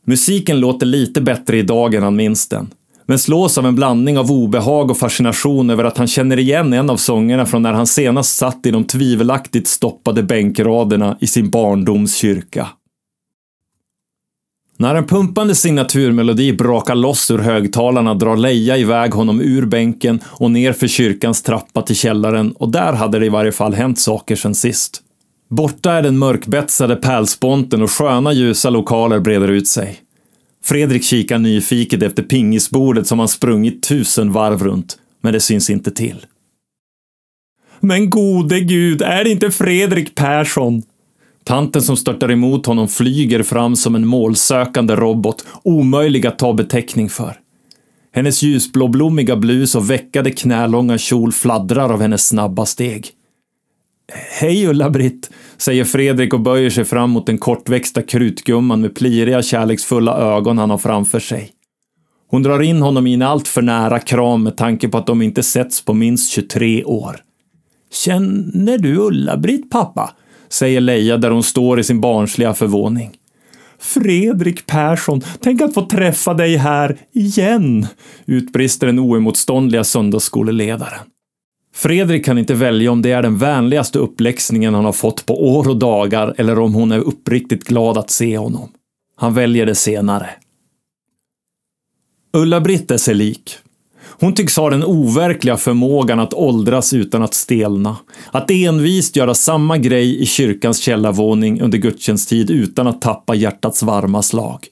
Musiken 0.05 0.59
låter 0.59 0.85
lite 0.85 1.21
bättre 1.21 1.57
idag 1.57 1.93
än 1.93 2.03
han 2.03 2.15
minns 2.15 2.47
den, 2.47 2.69
men 3.05 3.19
slås 3.19 3.57
av 3.57 3.65
en 3.65 3.75
blandning 3.75 4.17
av 4.17 4.31
obehag 4.31 4.91
och 4.91 4.97
fascination 4.97 5.69
över 5.69 5.83
att 5.83 5.97
han 5.97 6.07
känner 6.07 6.39
igen 6.39 6.73
en 6.73 6.89
av 6.89 6.97
sångerna 6.97 7.45
från 7.45 7.61
när 7.61 7.73
han 7.73 7.87
senast 7.87 8.37
satt 8.37 8.65
i 8.65 8.71
de 8.71 8.83
tvivelaktigt 8.83 9.67
stoppade 9.67 10.23
bänkraderna 10.23 11.17
i 11.19 11.27
sin 11.27 11.49
barndoms 11.49 12.15
kyrka. 12.15 12.67
När 14.83 14.95
en 14.95 15.05
pumpande 15.05 15.55
signaturmelodi 15.55 16.53
brakar 16.53 16.95
loss 16.95 17.31
ur 17.31 17.37
högtalarna 17.37 18.13
drar 18.13 18.37
Leia 18.37 18.77
iväg 18.77 19.13
honom 19.13 19.41
ur 19.41 19.65
bänken 19.65 20.19
och 20.25 20.51
ner 20.51 20.73
för 20.73 20.87
kyrkans 20.87 21.41
trappa 21.41 21.81
till 21.81 21.95
källaren 21.95 22.51
och 22.51 22.69
där 22.69 22.93
hade 22.93 23.19
det 23.19 23.25
i 23.25 23.29
varje 23.29 23.51
fall 23.51 23.73
hänt 23.73 23.99
saker 23.99 24.35
sen 24.35 24.55
sist. 24.55 25.01
Borta 25.49 25.91
är 25.91 26.01
den 26.01 26.17
mörkbetsade 26.17 26.95
pärlsponten 26.95 27.81
och 27.81 27.91
sköna 27.91 28.33
ljusa 28.33 28.69
lokaler 28.69 29.19
breder 29.19 29.47
ut 29.47 29.67
sig. 29.67 29.97
Fredrik 30.63 31.03
kikar 31.03 31.39
nyfiket 31.39 32.03
efter 32.03 32.23
pingisbordet 32.23 33.07
som 33.07 33.19
han 33.19 33.27
sprungit 33.27 33.83
tusen 33.83 34.31
varv 34.31 34.63
runt, 34.63 34.97
men 35.21 35.33
det 35.33 35.39
syns 35.39 35.69
inte 35.69 35.91
till. 35.91 36.25
Men 37.79 38.09
gode 38.09 38.59
gud, 38.59 39.01
är 39.01 39.23
det 39.23 39.29
inte 39.29 39.51
Fredrik 39.51 40.15
Persson? 40.15 40.83
Tanten 41.43 41.81
som 41.81 41.97
störtar 41.97 42.31
emot 42.31 42.65
honom 42.65 42.87
flyger 42.87 43.43
fram 43.43 43.75
som 43.75 43.95
en 43.95 44.07
målsökande 44.07 44.95
robot, 44.95 45.45
omöjlig 45.63 46.27
att 46.27 46.39
ta 46.39 46.53
beteckning 46.53 47.09
för. 47.09 47.39
Hennes 48.15 48.43
ljusblåblommiga 48.43 49.35
blus 49.35 49.75
och 49.75 49.89
veckade 49.89 50.31
knälånga 50.31 50.97
kjol 50.97 51.31
fladdrar 51.31 51.89
av 51.93 52.01
hennes 52.01 52.27
snabba 52.27 52.65
steg. 52.65 53.09
Hej 54.39 54.67
Ulla-Britt, 54.67 55.29
säger 55.57 55.83
Fredrik 55.83 56.33
och 56.33 56.39
böjer 56.39 56.69
sig 56.69 56.85
fram 56.85 57.09
mot 57.09 57.25
den 57.25 57.37
kortväxta 57.37 58.01
krutgumman 58.01 58.81
med 58.81 58.95
pliriga 58.95 59.41
kärleksfulla 59.41 60.17
ögon 60.17 60.57
han 60.57 60.69
har 60.69 60.77
framför 60.77 61.19
sig. 61.19 61.51
Hon 62.29 62.43
drar 62.43 62.61
in 62.61 62.81
honom 62.81 63.07
i 63.07 63.13
en 63.13 63.21
alltför 63.21 63.61
nära 63.61 63.99
kram 63.99 64.43
med 64.43 64.57
tanke 64.57 64.87
på 64.87 64.97
att 64.97 65.07
de 65.07 65.21
inte 65.21 65.43
setts 65.43 65.85
på 65.85 65.93
minst 65.93 66.31
23 66.31 66.83
år. 66.83 67.15
Känner 67.91 68.77
du 68.77 68.97
Ulla-Britt 68.97 69.69
pappa? 69.69 70.13
Säger 70.53 70.81
Leia 70.81 71.17
där 71.17 71.31
hon 71.31 71.43
står 71.43 71.79
i 71.79 71.83
sin 71.83 72.01
barnsliga 72.01 72.53
förvåning. 72.53 73.11
Fredrik 73.79 74.65
Persson, 74.65 75.21
tänk 75.39 75.61
att 75.61 75.73
få 75.73 75.85
träffa 75.85 76.33
dig 76.33 76.57
här 76.57 76.97
igen, 77.11 77.87
utbrister 78.25 78.87
den 78.87 78.99
oemotståndliga 78.99 79.83
söndagsskoleledaren. 79.83 80.99
Fredrik 81.75 82.25
kan 82.25 82.37
inte 82.37 82.53
välja 82.53 82.91
om 82.91 83.01
det 83.01 83.11
är 83.11 83.21
den 83.21 83.37
vänligaste 83.37 83.99
uppläxningen 83.99 84.73
han 84.73 84.85
har 84.85 84.93
fått 84.93 85.25
på 85.25 85.55
år 85.55 85.69
och 85.69 85.77
dagar 85.77 86.33
eller 86.37 86.59
om 86.59 86.73
hon 86.73 86.91
är 86.91 86.99
uppriktigt 86.99 87.63
glad 87.63 87.97
att 87.97 88.09
se 88.09 88.37
honom. 88.37 88.69
Han 89.15 89.33
väljer 89.33 89.65
det 89.65 89.75
senare. 89.75 90.29
Ulla-Britt 92.33 92.91
är 92.91 92.97
sig 92.97 93.15
lik. 93.15 93.57
Hon 94.23 94.33
tycks 94.33 94.57
ha 94.57 94.69
den 94.69 94.83
overkliga 94.83 95.57
förmågan 95.57 96.19
att 96.19 96.33
åldras 96.33 96.93
utan 96.93 97.23
att 97.23 97.33
stelna. 97.33 97.97
Att 98.31 98.51
envist 98.51 99.15
göra 99.15 99.33
samma 99.33 99.77
grej 99.77 100.21
i 100.21 100.25
kyrkans 100.25 100.79
källarvåning 100.79 101.61
under 101.61 101.77
gudstjänsttid 101.77 102.51
utan 102.51 102.87
att 102.87 103.01
tappa 103.01 103.35
hjärtats 103.35 103.83
varma 103.83 104.21
slag. 104.21 104.67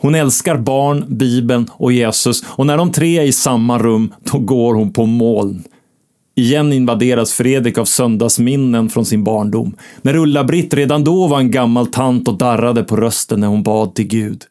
Hon 0.00 0.14
älskar 0.14 0.58
barn, 0.58 1.04
Bibeln 1.08 1.70
och 1.72 1.92
Jesus 1.92 2.44
och 2.46 2.66
när 2.66 2.76
de 2.76 2.92
tre 2.92 3.18
är 3.18 3.22
i 3.22 3.32
samma 3.32 3.78
rum, 3.78 4.14
då 4.32 4.38
går 4.38 4.74
hon 4.74 4.92
på 4.92 5.06
moln. 5.06 5.64
Igen 6.34 6.72
invaderas 6.72 7.32
Fredrik 7.32 7.78
av 7.78 7.84
söndagsminnen 7.84 8.90
från 8.90 9.04
sin 9.04 9.24
barndom. 9.24 9.76
När 10.02 10.16
Ulla-Britt 10.16 10.74
redan 10.74 11.04
då 11.04 11.26
var 11.26 11.38
en 11.38 11.50
gammal 11.50 11.86
tant 11.86 12.28
och 12.28 12.38
darrade 12.38 12.82
på 12.82 12.96
rösten 12.96 13.40
när 13.40 13.48
hon 13.48 13.62
bad 13.62 13.94
till 13.94 14.06
Gud. 14.06 14.44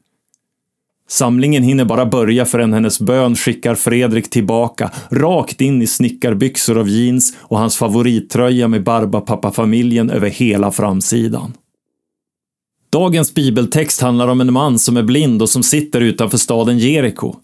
Samlingen 1.14 1.64
hinner 1.64 1.86
bara 1.86 2.06
börja 2.06 2.46
förrän 2.46 2.74
hennes 2.74 3.00
bön 3.00 3.36
skickar 3.36 3.76
Fredrik 3.76 4.30
tillbaka, 4.30 4.92
rakt 5.12 5.62
in 5.62 5.82
i 5.82 5.88
snickarbyxor 5.88 6.78
av 6.80 6.90
jeans 6.90 7.36
och 7.40 7.60
hans 7.60 7.78
favorittröja 7.78 8.68
med 8.68 8.84
Barbapapa-familjen 8.84 10.10
över 10.10 10.30
hela 10.30 10.72
framsidan. 10.72 11.54
Dagens 12.90 13.34
bibeltext 13.34 14.02
handlar 14.02 14.28
om 14.28 14.42
en 14.42 14.54
man 14.54 14.80
som 14.80 14.98
är 14.98 15.04
blind 15.04 15.42
och 15.42 15.50
som 15.50 15.64
sitter 15.64 16.02
utanför 16.02 16.38
staden 16.38 16.78
Jeriko. 16.80 17.36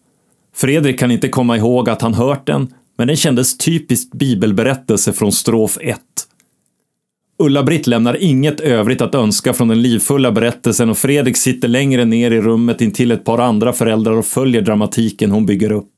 Fredrik 0.56 1.00
kan 1.00 1.12
inte 1.12 1.30
komma 1.30 1.58
ihåg 1.58 1.90
att 1.90 2.02
han 2.02 2.14
hört 2.14 2.48
den, 2.48 2.74
men 2.98 3.08
den 3.08 3.18
kändes 3.18 3.58
typiskt 3.58 4.14
bibelberättelse 4.14 5.14
från 5.14 5.32
strof 5.32 5.78
1. 5.82 6.00
Ulla-Britt 7.44 7.88
lämnar 7.88 8.24
inget 8.24 8.60
övrigt 8.60 9.02
att 9.02 9.16
önska 9.16 9.54
från 9.54 9.68
den 9.68 9.82
livfulla 9.82 10.32
berättelsen 10.32 10.90
och 10.90 10.98
Fredrik 10.98 11.38
sitter 11.38 11.68
längre 11.68 12.06
ner 12.06 12.32
i 12.32 12.42
rummet 12.42 12.82
intill 12.82 13.12
ett 13.12 13.26
par 13.26 13.38
andra 13.38 13.74
föräldrar 13.74 14.14
och 14.14 14.26
följer 14.26 14.62
dramatiken 14.62 15.32
hon 15.32 15.46
bygger 15.46 15.72
upp. 15.72 15.92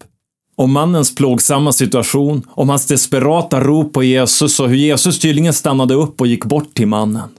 Om 0.56 0.72
mannens 0.72 1.16
plågsamma 1.16 1.72
situation, 1.72 2.42
om 2.50 2.70
hans 2.70 2.88
desperata 2.88 3.60
rop 3.60 3.94
på 3.94 4.04
Jesus 4.04 4.60
och 4.60 4.70
hur 4.70 4.76
Jesus 4.76 5.20
tydligen 5.20 5.54
stannade 5.54 5.94
upp 5.94 6.22
och 6.22 6.28
gick 6.28 6.46
bort 6.46 6.74
till 6.74 6.88
mannen. 6.88 7.30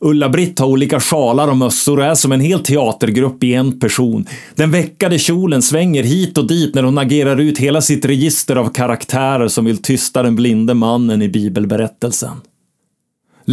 Ulla-Britt 0.00 0.58
har 0.58 0.66
olika 0.66 1.00
sjalar 1.00 1.48
och 1.48 1.56
mössor 1.56 1.98
och 1.98 2.04
är 2.04 2.14
som 2.14 2.32
en 2.32 2.40
hel 2.40 2.60
teatergrupp 2.60 3.44
i 3.44 3.54
en 3.54 3.80
person. 3.80 4.26
Den 4.54 4.70
veckade 4.70 5.18
kjolen 5.18 5.62
svänger 5.62 6.02
hit 6.02 6.38
och 6.38 6.46
dit 6.46 6.74
när 6.74 6.82
hon 6.82 6.98
agerar 6.98 7.40
ut 7.40 7.58
hela 7.58 7.80
sitt 7.80 8.04
register 8.04 8.56
av 8.56 8.68
karaktärer 8.68 9.48
som 9.48 9.64
vill 9.64 9.82
tysta 9.82 10.22
den 10.22 10.36
blinde 10.36 10.74
mannen 10.74 11.22
i 11.22 11.28
bibelberättelsen. 11.28 12.36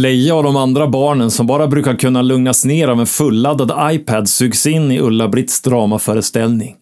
Leia 0.00 0.34
och 0.34 0.42
de 0.42 0.56
andra 0.56 0.88
barnen 0.88 1.30
som 1.30 1.46
bara 1.46 1.66
brukar 1.66 1.96
kunna 1.96 2.22
lugnas 2.22 2.64
ner 2.64 2.88
av 2.88 3.00
en 3.00 3.06
fulladdad 3.06 3.94
iPad 3.94 4.28
sugs 4.28 4.66
in 4.66 4.90
i 4.90 5.00
Ulla-Britts 5.00 5.60
dramaföreställning. 5.62 6.76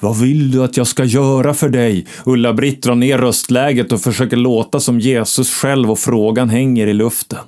Vad 0.00 0.18
vill 0.18 0.50
du 0.50 0.64
att 0.64 0.76
jag 0.76 0.86
ska 0.86 1.04
göra 1.04 1.54
för 1.54 1.68
dig? 1.68 2.06
Ulla-Britt 2.24 2.82
drar 2.82 2.94
ner 2.94 3.18
röstläget 3.18 3.92
och 3.92 4.00
försöker 4.00 4.36
låta 4.36 4.80
som 4.80 5.00
Jesus 5.00 5.54
själv 5.54 5.90
och 5.90 5.98
frågan 5.98 6.48
hänger 6.48 6.86
i 6.86 6.92
luften. 6.92 7.38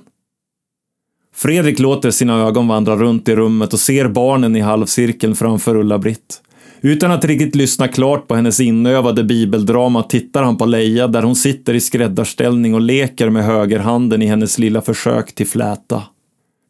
Fredrik 1.35 1.79
låter 1.79 2.11
sina 2.11 2.47
ögon 2.47 2.67
vandra 2.67 2.95
runt 2.95 3.29
i 3.29 3.35
rummet 3.35 3.73
och 3.73 3.79
ser 3.79 4.07
barnen 4.07 4.55
i 4.55 4.59
halvcirkeln 4.59 5.35
framför 5.35 5.75
Ulla-Britt. 5.75 6.41
Utan 6.85 7.11
att 7.11 7.25
riktigt 7.25 7.55
lyssna 7.55 7.87
klart 7.87 8.27
på 8.27 8.35
hennes 8.35 8.59
inövade 8.59 9.23
bibeldrama 9.23 10.03
tittar 10.03 10.43
han 10.43 10.57
på 10.57 10.65
Leia 10.65 11.07
där 11.07 11.23
hon 11.23 11.35
sitter 11.35 11.73
i 11.73 11.79
skräddarställning 11.79 12.73
och 12.73 12.81
leker 12.81 13.29
med 13.29 13.45
högerhanden 13.45 14.21
i 14.21 14.25
hennes 14.25 14.59
lilla 14.59 14.81
försök 14.81 15.35
till 15.35 15.47
fläta. 15.47 16.03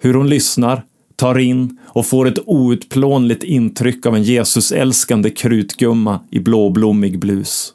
Hur 0.01 0.13
hon 0.13 0.29
lyssnar, 0.29 0.83
tar 1.15 1.39
in 1.39 1.77
och 1.85 2.05
får 2.05 2.27
ett 2.27 2.39
outplånligt 2.45 3.43
intryck 3.43 4.05
av 4.05 4.15
en 4.15 4.23
Jesusälskande 4.23 5.29
krutgumma 5.29 6.19
i 6.31 6.39
blåblommig 6.39 7.19
blus. 7.19 7.73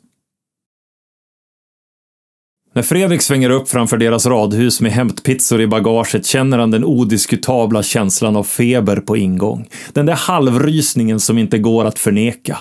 När 2.78 2.82
Fredrik 2.82 3.22
svänger 3.22 3.50
upp 3.50 3.68
framför 3.68 3.96
deras 3.96 4.26
radhus 4.26 4.80
med 4.80 4.92
hämtpizzor 4.92 5.60
i 5.60 5.66
bagaget 5.66 6.26
känner 6.26 6.58
han 6.58 6.70
den 6.70 6.84
odiskutabla 6.84 7.82
känslan 7.82 8.36
av 8.36 8.44
feber 8.44 8.96
på 8.96 9.16
ingång. 9.16 9.68
Den 9.92 10.06
där 10.06 10.14
halvrysningen 10.14 11.20
som 11.20 11.38
inte 11.38 11.58
går 11.58 11.84
att 11.84 11.98
förneka. 11.98 12.58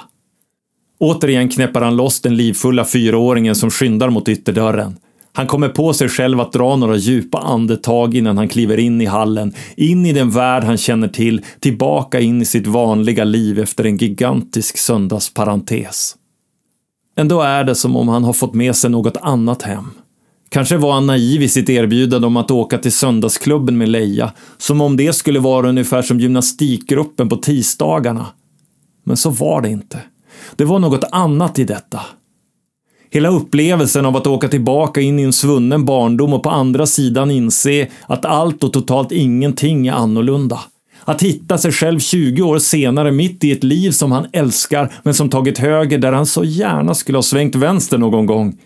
Återigen 1.00 1.50
knäpper 1.50 1.81
han 1.81 1.95
loss 1.95 2.21
den 2.21 2.36
livfulla 2.36 2.86
fyraåringen 2.86 3.55
som 3.55 3.69
skyndar 3.69 4.09
mot 4.09 4.29
ytterdörren. 4.29 4.97
Han 5.33 5.47
kommer 5.47 5.69
på 5.69 5.93
sig 5.93 6.09
själv 6.09 6.41
att 6.41 6.53
dra 6.53 6.75
några 6.75 6.95
djupa 6.95 7.38
andetag 7.38 8.15
innan 8.15 8.38
han 8.38 8.47
kliver 8.47 8.77
in 8.79 9.01
i 9.01 9.05
hallen, 9.05 9.53
in 9.75 10.05
i 10.05 10.13
den 10.13 10.29
värld 10.29 10.63
han 10.63 10.77
känner 10.77 11.07
till, 11.07 11.41
tillbaka 11.59 12.19
in 12.19 12.41
i 12.41 12.45
sitt 12.45 12.67
vanliga 12.67 13.24
liv 13.24 13.59
efter 13.59 13.83
en 13.83 13.97
gigantisk 13.97 14.77
söndagsparentes. 14.77 16.15
Ändå 17.17 17.41
är 17.41 17.63
det 17.63 17.75
som 17.75 17.95
om 17.95 18.07
han 18.07 18.24
har 18.24 18.33
fått 18.33 18.53
med 18.53 18.75
sig 18.75 18.89
något 18.89 19.17
annat 19.17 19.62
hem. 19.62 19.91
Kanske 20.49 20.77
var 20.77 20.93
han 20.93 21.05
naiv 21.05 21.41
i 21.41 21.49
sitt 21.49 21.69
erbjudande 21.69 22.27
om 22.27 22.37
att 22.37 22.51
åka 22.51 22.77
till 22.77 22.91
söndagsklubben 22.91 23.77
med 23.77 23.89
Leia, 23.89 24.31
som 24.57 24.81
om 24.81 24.97
det 24.97 25.13
skulle 25.13 25.39
vara 25.39 25.69
ungefär 25.69 26.01
som 26.01 26.19
gymnastikgruppen 26.19 27.29
på 27.29 27.35
tisdagarna. 27.35 28.25
Men 29.03 29.17
så 29.17 29.29
var 29.29 29.61
det 29.61 29.69
inte. 29.69 29.99
Det 30.55 30.65
var 30.65 30.79
något 30.79 31.03
annat 31.11 31.59
i 31.59 31.63
detta. 31.63 32.01
Hela 33.09 33.29
upplevelsen 33.29 34.05
av 34.05 34.17
att 34.17 34.27
åka 34.27 34.47
tillbaka 34.47 35.01
in 35.01 35.19
i 35.19 35.23
en 35.23 35.33
svunnen 35.33 35.85
barndom 35.85 36.33
och 36.33 36.43
på 36.43 36.49
andra 36.49 36.85
sidan 36.85 37.31
inse 37.31 37.87
att 38.07 38.25
allt 38.25 38.63
och 38.63 38.73
totalt 38.73 39.11
ingenting 39.11 39.87
är 39.87 39.93
annorlunda. 39.93 40.59
Att 41.05 41.21
hitta 41.21 41.57
sig 41.57 41.71
själv 41.71 41.99
20 41.99 42.41
år 42.41 42.59
senare 42.59 43.11
mitt 43.11 43.43
i 43.43 43.51
ett 43.51 43.63
liv 43.63 43.91
som 43.91 44.11
han 44.11 44.27
älskar 44.33 44.93
men 45.03 45.13
som 45.13 45.29
tagit 45.29 45.57
höger 45.57 45.97
där 45.97 46.11
han 46.11 46.25
så 46.25 46.43
gärna 46.43 46.95
skulle 46.95 47.17
ha 47.17 47.23
svängt 47.23 47.55
vänster 47.55 47.97
någon 47.97 48.25
gång 48.25 48.57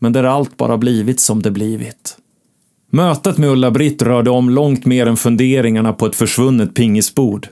men 0.00 0.12
där 0.12 0.24
allt 0.24 0.56
bara 0.56 0.78
blivit 0.78 1.20
som 1.20 1.42
det 1.42 1.50
blivit. 1.50 2.16
Mötet 2.90 3.38
med 3.38 3.50
Ulla-Britt 3.50 4.02
rörde 4.02 4.30
om 4.30 4.50
långt 4.50 4.84
mer 4.84 5.06
än 5.06 5.16
funderingarna 5.16 5.92
på 5.92 6.06
ett 6.06 6.16
försvunnet 6.16 6.74
pingisbord. 6.74 7.48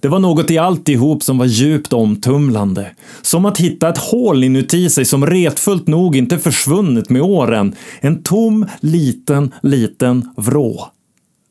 Det 0.00 0.08
var 0.08 0.18
något 0.18 0.50
i 0.50 0.58
alltihop 0.58 1.22
som 1.22 1.38
var 1.38 1.46
djupt 1.46 1.92
omtumlande. 1.92 2.90
Som 3.22 3.44
att 3.44 3.58
hitta 3.58 3.88
ett 3.88 3.98
hål 3.98 4.44
inuti 4.44 4.90
sig 4.90 5.04
som 5.04 5.26
retfullt 5.26 5.86
nog 5.86 6.16
inte 6.16 6.38
försvunnit 6.38 7.10
med 7.10 7.22
åren. 7.22 7.74
En 8.00 8.22
tom, 8.22 8.66
liten, 8.80 9.54
liten 9.62 10.30
vrå. 10.36 10.88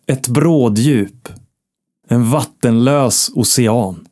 Ett 0.08 0.27
bråddjup. 0.27 1.30
En 2.10 2.30
vattenlös 2.30 3.32
ocean. 3.36 4.08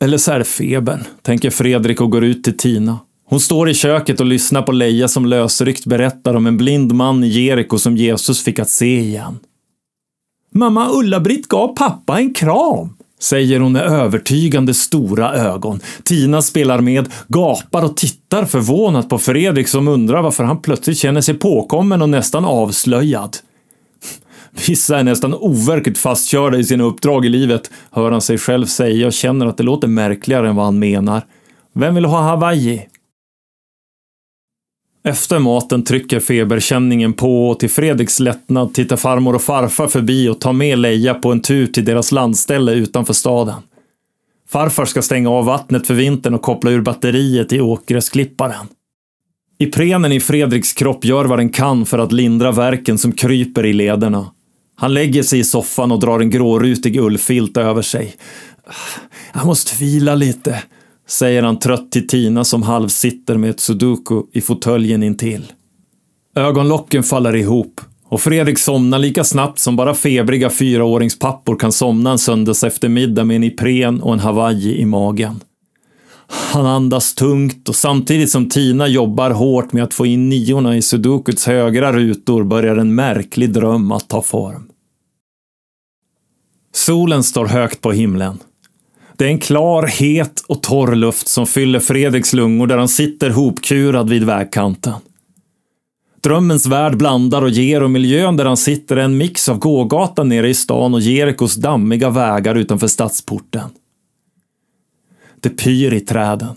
Eller 0.00 0.18
så 0.18 0.32
är 0.32 0.38
det 0.38 0.44
febern, 0.44 1.04
tänker 1.22 1.50
Fredrik 1.50 2.00
och 2.00 2.10
går 2.10 2.24
ut 2.24 2.44
till 2.44 2.56
Tina. 2.56 2.98
Hon 3.30 3.40
står 3.40 3.68
i 3.68 3.74
köket 3.74 4.20
och 4.20 4.26
lyssnar 4.26 4.62
på 4.62 4.72
Leia 4.72 5.08
som 5.08 5.26
lösryckt 5.26 5.86
berättar 5.86 6.34
om 6.34 6.46
en 6.46 6.56
blind 6.56 6.92
man 6.92 7.24
i 7.24 7.28
Jeriko 7.28 7.78
som 7.78 7.96
Jesus 7.96 8.44
fick 8.44 8.58
att 8.58 8.70
se 8.70 8.98
igen. 9.00 9.38
Mamma 10.54 10.90
Ulla-Britt 10.92 11.48
gav 11.48 11.76
pappa 11.76 12.18
en 12.18 12.34
kram, 12.34 12.96
säger 13.20 13.60
hon 13.60 13.72
med 13.72 13.82
övertygande 13.82 14.74
stora 14.74 15.34
ögon. 15.34 15.80
Tina 16.04 16.42
spelar 16.42 16.80
med, 16.80 17.08
gapar 17.28 17.84
och 17.84 17.96
tittar 17.96 18.44
förvånat 18.44 19.08
på 19.08 19.18
Fredrik 19.18 19.68
som 19.68 19.88
undrar 19.88 20.22
varför 20.22 20.44
han 20.44 20.62
plötsligt 20.62 20.98
känner 20.98 21.20
sig 21.20 21.34
påkommen 21.34 22.02
och 22.02 22.08
nästan 22.08 22.44
avslöjad. 22.44 23.36
Vissa 24.66 24.98
är 24.98 25.04
nästan 25.04 25.34
overkligt 25.34 25.98
fastkörda 25.98 26.58
i 26.58 26.64
sina 26.64 26.84
uppdrag 26.84 27.26
i 27.26 27.28
livet, 27.28 27.70
hör 27.90 28.10
han 28.10 28.20
sig 28.20 28.38
själv 28.38 28.66
säga 28.66 29.06
och 29.06 29.12
känner 29.12 29.46
att 29.46 29.56
det 29.56 29.62
låter 29.62 29.88
märkligare 29.88 30.48
än 30.48 30.56
vad 30.56 30.64
han 30.64 30.78
menar. 30.78 31.22
Vem 31.72 31.94
vill 31.94 32.04
ha 32.04 32.20
Hawaii? 32.22 32.89
Efter 35.04 35.38
maten 35.38 35.84
trycker 35.84 36.20
feberkänningen 36.20 37.12
på 37.12 37.48
och 37.48 37.60
till 37.60 37.70
Fredriks 37.70 38.20
lättnad 38.20 38.74
tittar 38.74 38.96
farmor 38.96 39.34
och 39.34 39.42
farfar 39.42 39.88
förbi 39.88 40.28
och 40.28 40.40
tar 40.40 40.52
med 40.52 40.78
Leja 40.78 41.14
på 41.14 41.32
en 41.32 41.42
tur 41.42 41.66
till 41.66 41.84
deras 41.84 42.12
landställe 42.12 42.72
utanför 42.72 43.12
staden. 43.12 43.62
Farfar 44.48 44.84
ska 44.84 45.02
stänga 45.02 45.30
av 45.30 45.44
vattnet 45.44 45.86
för 45.86 45.94
vintern 45.94 46.34
och 46.34 46.42
koppla 46.42 46.70
ur 46.70 46.80
batteriet 46.80 47.52
i 47.52 47.60
åkgräsklipparen. 47.60 48.66
Iprenen 49.58 50.12
i 50.12 50.20
Fredriks 50.20 50.72
kropp 50.72 51.04
gör 51.04 51.24
vad 51.24 51.38
den 51.38 51.50
kan 51.50 51.86
för 51.86 51.98
att 51.98 52.12
lindra 52.12 52.52
verken 52.52 52.98
som 52.98 53.12
kryper 53.12 53.66
i 53.66 53.72
lederna. 53.72 54.30
Han 54.76 54.94
lägger 54.94 55.22
sig 55.22 55.38
i 55.38 55.44
soffan 55.44 55.92
och 55.92 56.00
drar 56.00 56.20
en 56.20 56.30
grårutig 56.30 56.96
ullfilt 56.96 57.56
över 57.56 57.82
sig. 57.82 58.14
Jag 59.32 59.46
måste 59.46 59.84
vila 59.84 60.14
lite, 60.14 60.62
säger 61.10 61.42
han 61.42 61.58
trött 61.58 61.92
till 61.92 62.06
Tina 62.06 62.44
som 62.44 62.62
halvsitter 62.62 63.36
med 63.36 63.50
ett 63.50 63.60
sudoku 63.60 64.22
i 64.32 64.40
fåtöljen 64.40 65.02
intill. 65.02 65.52
Ögonlocken 66.36 67.02
faller 67.02 67.36
ihop 67.36 67.80
och 68.04 68.20
Fredrik 68.20 68.58
somnar 68.58 68.98
lika 68.98 69.24
snabbt 69.24 69.58
som 69.58 69.76
bara 69.76 69.94
febriga 69.94 70.50
fyraåringspappor 70.50 71.56
kan 71.56 71.72
somna 71.72 72.10
en 72.10 72.18
söndags 72.18 72.64
eftermiddag 72.64 73.24
med 73.24 73.36
en 73.36 73.44
Ipren 73.44 74.02
och 74.02 74.12
en 74.12 74.20
Hawaii 74.20 74.80
i 74.80 74.84
magen. 74.84 75.40
Han 76.52 76.66
andas 76.66 77.14
tungt 77.14 77.68
och 77.68 77.76
samtidigt 77.76 78.30
som 78.30 78.48
Tina 78.48 78.88
jobbar 78.88 79.30
hårt 79.30 79.72
med 79.72 79.84
att 79.84 79.94
få 79.94 80.06
in 80.06 80.28
niorna 80.28 80.76
i 80.76 80.82
sudokuts 80.82 81.46
högra 81.46 81.92
rutor 81.92 82.44
börjar 82.44 82.76
en 82.76 82.94
märklig 82.94 83.52
dröm 83.52 83.92
att 83.92 84.08
ta 84.08 84.22
form. 84.22 84.68
Solen 86.72 87.24
står 87.24 87.46
högt 87.46 87.80
på 87.80 87.92
himlen. 87.92 88.38
Det 89.20 89.26
är 89.26 89.30
en 89.30 89.38
klar, 89.38 89.86
het 89.86 90.40
och 90.48 90.62
torr 90.62 90.94
luft 90.94 91.28
som 91.28 91.46
fyller 91.46 91.80
Fredriks 91.80 92.32
lungor 92.32 92.66
där 92.66 92.78
han 92.78 92.88
sitter 92.88 93.30
hopkurad 93.30 94.08
vid 94.08 94.24
vägkanten. 94.24 94.94
Drömmens 96.22 96.66
värld 96.66 96.96
blandar 96.96 97.42
och 97.42 97.50
ger 97.50 97.82
och 97.82 97.90
miljön 97.90 98.36
där 98.36 98.44
han 98.44 98.56
sitter 98.56 98.96
är 98.96 99.00
en 99.00 99.16
mix 99.16 99.48
av 99.48 99.58
gågatan 99.58 100.28
nere 100.28 100.48
i 100.48 100.54
stan 100.54 100.94
och 100.94 101.00
Jerikos 101.00 101.54
dammiga 101.54 102.10
vägar 102.10 102.54
utanför 102.54 102.86
stadsporten. 102.86 103.70
Det 105.40 105.50
pyr 105.50 105.92
i 105.92 106.00
träden. 106.00 106.54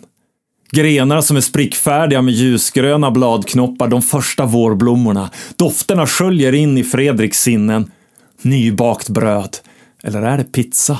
Grenar 0.71 1.21
som 1.21 1.37
är 1.37 1.41
sprickfärdiga 1.41 2.21
med 2.21 2.33
ljusgröna 2.33 3.11
bladknoppar, 3.11 3.87
de 3.87 4.01
första 4.01 4.45
vårblommorna. 4.45 5.29
Dofterna 5.55 6.07
sköljer 6.07 6.53
in 6.53 6.77
i 6.77 6.83
Fredriks 6.83 7.41
sinnen. 7.41 7.91
Nybakt 8.41 9.09
bröd. 9.09 9.57
Eller 10.03 10.21
är 10.21 10.37
det 10.37 10.43
pizza? 10.43 10.99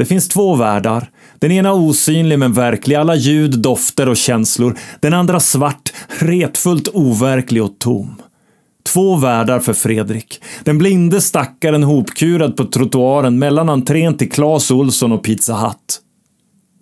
Det 0.00 0.06
finns 0.06 0.28
två 0.28 0.54
världar. 0.54 1.10
Den 1.38 1.52
ena 1.52 1.72
osynlig 1.72 2.38
men 2.38 2.52
verklig, 2.52 2.96
alla 2.96 3.14
ljud, 3.14 3.58
dofter 3.58 4.08
och 4.08 4.16
känslor. 4.16 4.78
Den 5.00 5.14
andra 5.14 5.40
svart, 5.40 5.92
retfullt 6.08 6.88
overklig 6.88 7.62
och 7.62 7.78
tom. 7.78 8.22
Två 8.92 9.16
världar 9.16 9.60
för 9.60 9.72
Fredrik. 9.72 10.42
Den 10.64 10.78
blinde 10.78 11.20
stackaren 11.20 11.82
hopkurad 11.82 12.56
på 12.56 12.64
trottoaren 12.64 13.38
mellan 13.38 13.68
entrén 13.68 14.16
till 14.16 14.30
Clas 14.30 14.70
Olsson 14.70 15.12
och 15.12 15.24
Pizza 15.24 15.56
Hut. 15.56 16.00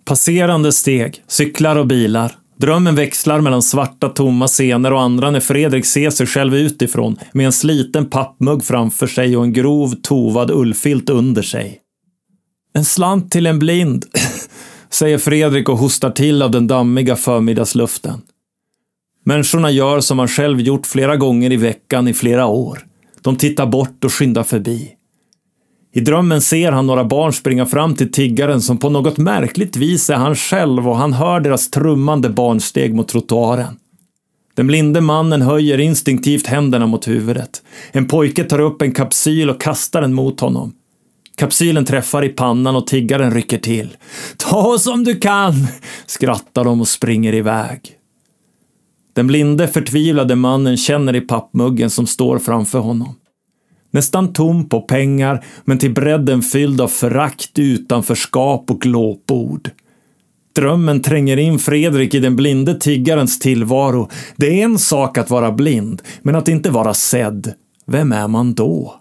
Passerande 0.05 0.71
steg, 0.71 1.23
cyklar 1.27 1.75
och 1.75 1.87
bilar. 1.87 2.31
Drömmen 2.57 2.95
växlar 2.95 3.41
mellan 3.41 3.61
svarta 3.61 4.09
tomma 4.09 4.47
scener 4.47 4.93
och 4.93 5.01
andra 5.01 5.31
när 5.31 5.39
Fredrik 5.39 5.85
ser 5.85 6.09
sig 6.09 6.27
själv 6.27 6.55
utifrån 6.55 7.17
med 7.33 7.45
en 7.45 7.51
sliten 7.51 8.09
pappmugg 8.09 8.63
framför 8.63 9.07
sig 9.07 9.37
och 9.37 9.43
en 9.43 9.53
grov 9.53 9.95
tovad 10.03 10.51
ullfilt 10.51 11.09
under 11.09 11.41
sig. 11.41 11.81
En 12.73 12.85
slant 12.85 13.31
till 13.31 13.45
en 13.45 13.59
blind, 13.59 14.05
säger 14.89 15.17
Fredrik 15.17 15.69
och 15.69 15.77
hostar 15.77 16.09
till 16.09 16.41
av 16.41 16.51
den 16.51 16.67
dammiga 16.67 17.15
förmiddagsluften. 17.15 18.21
Människorna 19.25 19.71
gör 19.71 19.99
som 19.99 20.19
han 20.19 20.27
själv 20.27 20.61
gjort 20.61 20.85
flera 20.85 21.17
gånger 21.17 21.51
i 21.51 21.57
veckan 21.57 22.07
i 22.07 22.13
flera 22.13 22.45
år. 22.45 22.85
De 23.21 23.35
tittar 23.35 23.65
bort 23.65 24.03
och 24.05 24.13
skyndar 24.13 24.43
förbi. 24.43 24.89
I 25.93 25.99
drömmen 25.99 26.41
ser 26.41 26.71
han 26.71 26.87
några 26.87 27.03
barn 27.03 27.33
springa 27.33 27.65
fram 27.65 27.95
till 27.95 28.11
tiggaren 28.11 28.61
som 28.61 28.77
på 28.77 28.89
något 28.89 29.17
märkligt 29.17 29.77
vis 29.77 30.09
är 30.09 30.15
han 30.15 30.35
själv 30.35 30.89
och 30.89 30.97
han 30.97 31.13
hör 31.13 31.39
deras 31.39 31.69
trummande 31.69 32.29
barnsteg 32.29 32.95
mot 32.95 33.07
trottoaren. 33.07 33.79
Den 34.55 34.67
blinde 34.67 35.01
mannen 35.01 35.41
höjer 35.41 35.79
instinktivt 35.79 36.47
händerna 36.47 36.87
mot 36.87 37.07
huvudet. 37.07 37.61
En 37.91 38.07
pojke 38.07 38.43
tar 38.43 38.59
upp 38.59 38.81
en 38.81 38.91
kapsyl 38.91 39.49
och 39.49 39.61
kastar 39.61 40.01
den 40.01 40.13
mot 40.13 40.39
honom. 40.39 40.73
Kapsylen 41.39 41.85
träffar 41.85 42.23
i 42.23 42.29
pannan 42.29 42.75
och 42.75 42.87
tiggaren 42.87 43.33
rycker 43.33 43.57
till. 43.57 43.97
Ta 44.37 44.79
som 44.79 45.03
du 45.03 45.15
kan, 45.15 45.53
skrattar 46.05 46.63
de 46.63 46.81
och 46.81 46.87
springer 46.87 47.35
iväg. 47.35 47.79
Den 49.15 49.27
blinde 49.27 49.67
förtvivlade 49.67 50.35
mannen 50.35 50.77
känner 50.77 51.15
i 51.15 51.21
pappmuggen 51.21 51.89
som 51.89 52.07
står 52.07 52.39
framför 52.39 52.79
honom. 52.79 53.15
Nästan 53.91 54.33
tom 54.33 54.69
på 54.69 54.81
pengar, 54.81 55.45
men 55.65 55.77
till 55.77 55.93
bredden 55.93 56.41
fylld 56.41 56.81
av 56.81 56.87
förakt, 56.87 57.59
utanförskap 57.59 58.71
och 58.71 58.81
glåpord. 58.81 59.69
Drömmen 60.55 61.01
tränger 61.01 61.37
in 61.37 61.59
Fredrik 61.59 62.13
i 62.13 62.19
den 62.19 62.35
blinde 62.35 62.79
tiggarens 62.79 63.39
tillvaro. 63.39 64.09
Det 64.35 64.61
är 64.61 64.65
en 64.65 64.79
sak 64.79 65.17
att 65.17 65.29
vara 65.29 65.51
blind, 65.51 66.01
men 66.21 66.35
att 66.35 66.47
inte 66.47 66.69
vara 66.69 66.93
sedd. 66.93 67.53
Vem 67.85 68.11
är 68.11 68.27
man 68.27 68.53
då? 68.53 68.99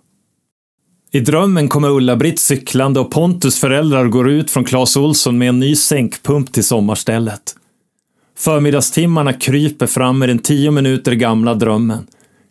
I 1.19 1.21
drömmen 1.21 1.69
kommer 1.69 1.91
Ulla-Britt 1.91 2.39
cyklande 2.39 3.01
och 3.01 3.11
Pontus 3.11 3.61
föräldrar 3.61 4.05
går 4.05 4.31
ut 4.31 4.51
från 4.51 4.65
Clas 4.65 4.97
Olsson 4.97 5.39
med 5.39 5.49
en 5.49 5.61
ny 5.61 5.77
sänkpump 5.77 6.53
till 6.53 6.65
sommarstället. 6.65 7.57
Förmiddagstimmarna 8.37 9.33
kryper 9.33 9.87
fram 9.87 10.19
med 10.19 10.29
den 10.29 10.39
tio 10.39 10.71
minuter 10.71 11.13
gamla 11.13 11.55
drömmen. 11.55 12.07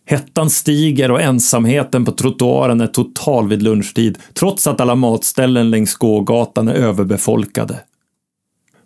Hettan 0.06 0.50
stiger 0.50 1.10
och 1.10 1.22
ensamheten 1.22 2.04
på 2.04 2.12
trottoaren 2.12 2.80
är 2.80 2.86
total 2.86 3.48
vid 3.48 3.62
lunchtid, 3.62 4.18
trots 4.34 4.66
att 4.66 4.80
alla 4.80 4.94
matställen 4.94 5.70
längs 5.70 5.94
gågatan 5.94 6.68
är 6.68 6.74
överbefolkade. 6.74 7.80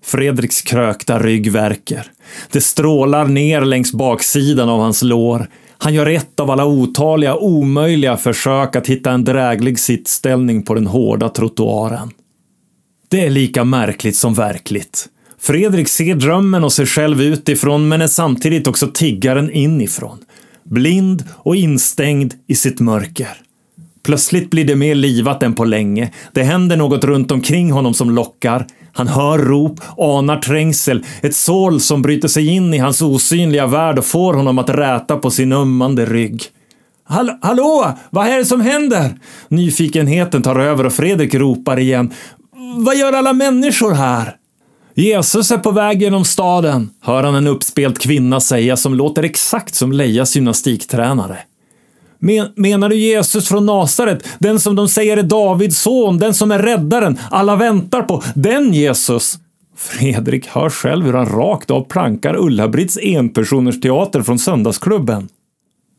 Fredriks 0.04 0.62
krökta 0.62 1.18
rygg 1.18 1.52
värker. 1.52 2.06
Det 2.50 2.60
strålar 2.60 3.26
ner 3.26 3.60
längs 3.60 3.92
baksidan 3.92 4.68
av 4.68 4.80
hans 4.80 5.02
lår. 5.02 5.48
Han 5.82 5.94
gör 5.94 6.06
ett 6.06 6.40
av 6.40 6.50
alla 6.50 6.66
otaliga 6.66 7.36
omöjliga 7.36 8.16
försök 8.16 8.76
att 8.76 8.86
hitta 8.86 9.10
en 9.10 9.24
dräglig 9.24 9.78
sittställning 9.78 10.62
på 10.62 10.74
den 10.74 10.86
hårda 10.86 11.28
trottoaren. 11.28 12.10
Det 13.08 13.26
är 13.26 13.30
lika 13.30 13.64
märkligt 13.64 14.16
som 14.16 14.34
verkligt. 14.34 15.08
Fredrik 15.38 15.88
ser 15.88 16.14
drömmen 16.14 16.64
och 16.64 16.72
sig 16.72 16.86
själv 16.86 17.22
utifrån 17.22 17.88
men 17.88 18.00
är 18.00 18.06
samtidigt 18.06 18.66
också 18.66 18.90
tiggaren 18.94 19.50
inifrån 19.50 20.18
blind 20.64 21.24
och 21.32 21.56
instängd 21.56 22.34
i 22.46 22.54
sitt 22.54 22.80
mörker. 22.80 23.36
Plötsligt 24.02 24.50
blir 24.50 24.64
det 24.64 24.76
mer 24.76 24.94
livat 24.94 25.42
än 25.42 25.54
på 25.54 25.64
länge. 25.64 26.12
Det 26.32 26.42
händer 26.42 26.76
något 26.76 27.04
runt 27.04 27.30
omkring 27.30 27.72
honom 27.72 27.94
som 27.94 28.10
lockar. 28.10 28.66
Han 28.92 29.08
hör 29.08 29.38
rop, 29.38 29.80
anar 29.98 30.36
trängsel, 30.36 31.04
ett 31.22 31.36
sål 31.36 31.80
som 31.80 32.02
bryter 32.02 32.28
sig 32.28 32.46
in 32.46 32.74
i 32.74 32.78
hans 32.78 33.02
osynliga 33.02 33.66
värld 33.66 33.98
och 33.98 34.04
får 34.04 34.34
honom 34.34 34.58
att 34.58 34.70
räta 34.70 35.16
på 35.16 35.30
sin 35.30 35.52
ömmande 35.52 36.06
rygg. 36.06 36.42
Hall 37.04 37.30
hallå, 37.42 37.98
vad 38.10 38.26
är 38.26 38.38
det 38.38 38.44
som 38.44 38.60
händer? 38.60 39.14
Nyfikenheten 39.48 40.42
tar 40.42 40.58
över 40.60 40.86
och 40.86 40.92
Fredrik 40.92 41.34
ropar 41.34 41.78
igen. 41.78 42.12
Vad 42.76 42.96
gör 42.96 43.12
alla 43.12 43.32
människor 43.32 43.92
här? 43.92 44.36
Jesus 44.94 45.50
är 45.50 45.58
på 45.58 45.70
väg 45.70 46.02
genom 46.02 46.24
staden, 46.24 46.90
hör 47.00 47.22
han 47.22 47.34
en 47.34 47.46
uppspelt 47.46 47.98
kvinna 47.98 48.40
säga 48.40 48.76
som 48.76 48.94
låter 48.94 49.22
exakt 49.22 49.74
som 49.74 49.92
Lejas 49.92 50.36
gymnastiktränare. 50.36 51.38
Men, 52.24 52.48
menar 52.56 52.88
du 52.88 52.96
Jesus 52.96 53.48
från 53.48 53.66
Nasaret, 53.66 54.28
den 54.38 54.60
som 54.60 54.76
de 54.76 54.88
säger 54.88 55.16
är 55.16 55.22
Davids 55.22 55.78
son, 55.78 56.18
den 56.18 56.34
som 56.34 56.50
är 56.50 56.58
räddaren, 56.58 57.18
alla 57.30 57.56
väntar 57.56 58.02
på, 58.02 58.22
den 58.34 58.72
Jesus? 58.72 59.38
Fredrik 59.76 60.46
hör 60.46 60.70
själv 60.70 61.06
hur 61.06 61.12
han 61.12 61.26
rakt 61.26 61.70
av 61.70 61.84
plankar 61.84 62.36
Ulla-Britts 62.36 62.98
enpersoners 63.02 63.80
teater 63.80 64.22
från 64.22 64.38
söndagsklubben. 64.38 65.28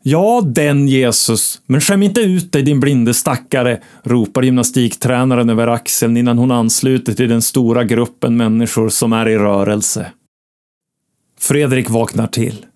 Ja, 0.02 0.42
den 0.44 0.88
Jesus, 0.88 1.60
men 1.66 1.80
skäm 1.80 2.02
inte 2.02 2.20
ut 2.20 2.52
dig 2.52 2.62
din 2.62 2.80
blinde 2.80 3.14
stackare, 3.14 3.80
ropar 4.02 4.42
gymnastiktränaren 4.42 5.50
över 5.50 5.66
axeln 5.66 6.16
innan 6.16 6.38
hon 6.38 6.50
ansluter 6.50 7.12
till 7.12 7.28
den 7.28 7.42
stora 7.42 7.84
gruppen 7.84 8.36
människor 8.36 8.88
som 8.88 9.12
är 9.12 9.28
i 9.28 9.38
rörelse. 9.38 10.06
Fredrik 11.40 11.90
vaknar 11.90 12.26
till. 12.26 12.66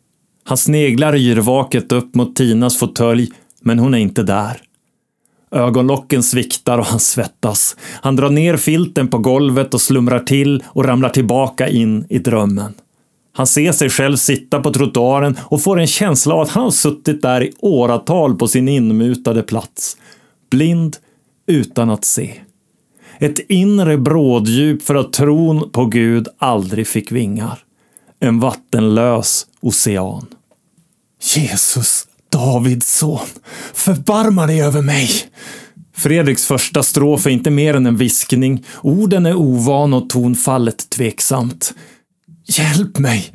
Han 0.49 0.57
sneglar 0.57 1.17
yrvaket 1.17 1.93
upp 1.93 2.15
mot 2.15 2.37
Tinas 2.37 2.77
fåtölj, 2.79 3.29
men 3.61 3.79
hon 3.79 3.95
är 3.95 3.99
inte 3.99 4.23
där. 4.23 4.61
Ögonlocken 5.51 6.23
sviktar 6.23 6.79
och 6.79 6.87
han 6.87 7.01
svettas. 7.01 7.77
Han 8.03 8.17
drar 8.17 8.31
ner 8.31 8.57
filten 8.57 9.09
på 9.09 9.19
golvet 9.19 9.75
och 9.75 9.81
slumrar 9.81 10.19
till 10.19 10.65
och 10.67 10.85
ramlar 10.85 11.09
tillbaka 11.09 11.69
in 11.69 12.07
i 12.09 12.19
drömmen. 12.19 12.75
Han 13.33 13.47
ser 13.47 13.73
sig 13.73 13.91
själv 13.91 14.17
sitta 14.17 14.61
på 14.61 14.73
trottoaren 14.73 15.39
och 15.45 15.63
får 15.63 15.81
en 15.81 15.87
känsla 15.87 16.35
av 16.35 16.41
att 16.41 16.51
han 16.51 16.65
har 16.65 16.71
suttit 16.71 17.23
där 17.23 17.43
i 17.43 17.53
åratal 17.61 18.35
på 18.35 18.49
sin 18.49 18.69
inmutade 18.69 19.43
plats. 19.43 19.97
Blind 20.51 20.97
utan 21.47 21.91
att 21.91 22.05
se. 22.05 22.35
Ett 23.19 23.39
inre 23.49 23.99
bråddjup 23.99 24.83
för 24.83 24.95
att 24.95 25.13
tron 25.13 25.71
på 25.71 25.85
Gud 25.85 26.29
aldrig 26.39 26.87
fick 26.87 27.13
vingar. 27.13 27.59
En 28.21 28.41
vattenlös 28.41 29.47
ocean. 29.61 30.27
Jesus, 31.22 32.07
Davids 32.33 32.98
son, 32.98 33.26
förbarma 33.74 34.46
dig 34.46 34.62
över 34.62 34.83
mig! 34.83 35.11
Fredriks 35.96 36.46
första 36.46 36.83
strof 36.83 37.26
är 37.26 37.31
inte 37.31 37.50
mer 37.50 37.74
än 37.74 37.87
en 37.87 37.96
viskning. 37.96 38.64
Orden 38.83 39.26
är 39.26 39.35
ovan 39.35 39.94
och 39.94 40.11
tonfallet 40.11 40.90
tveksamt. 40.90 41.74
Hjälp 42.46 42.98
mig! 42.98 43.33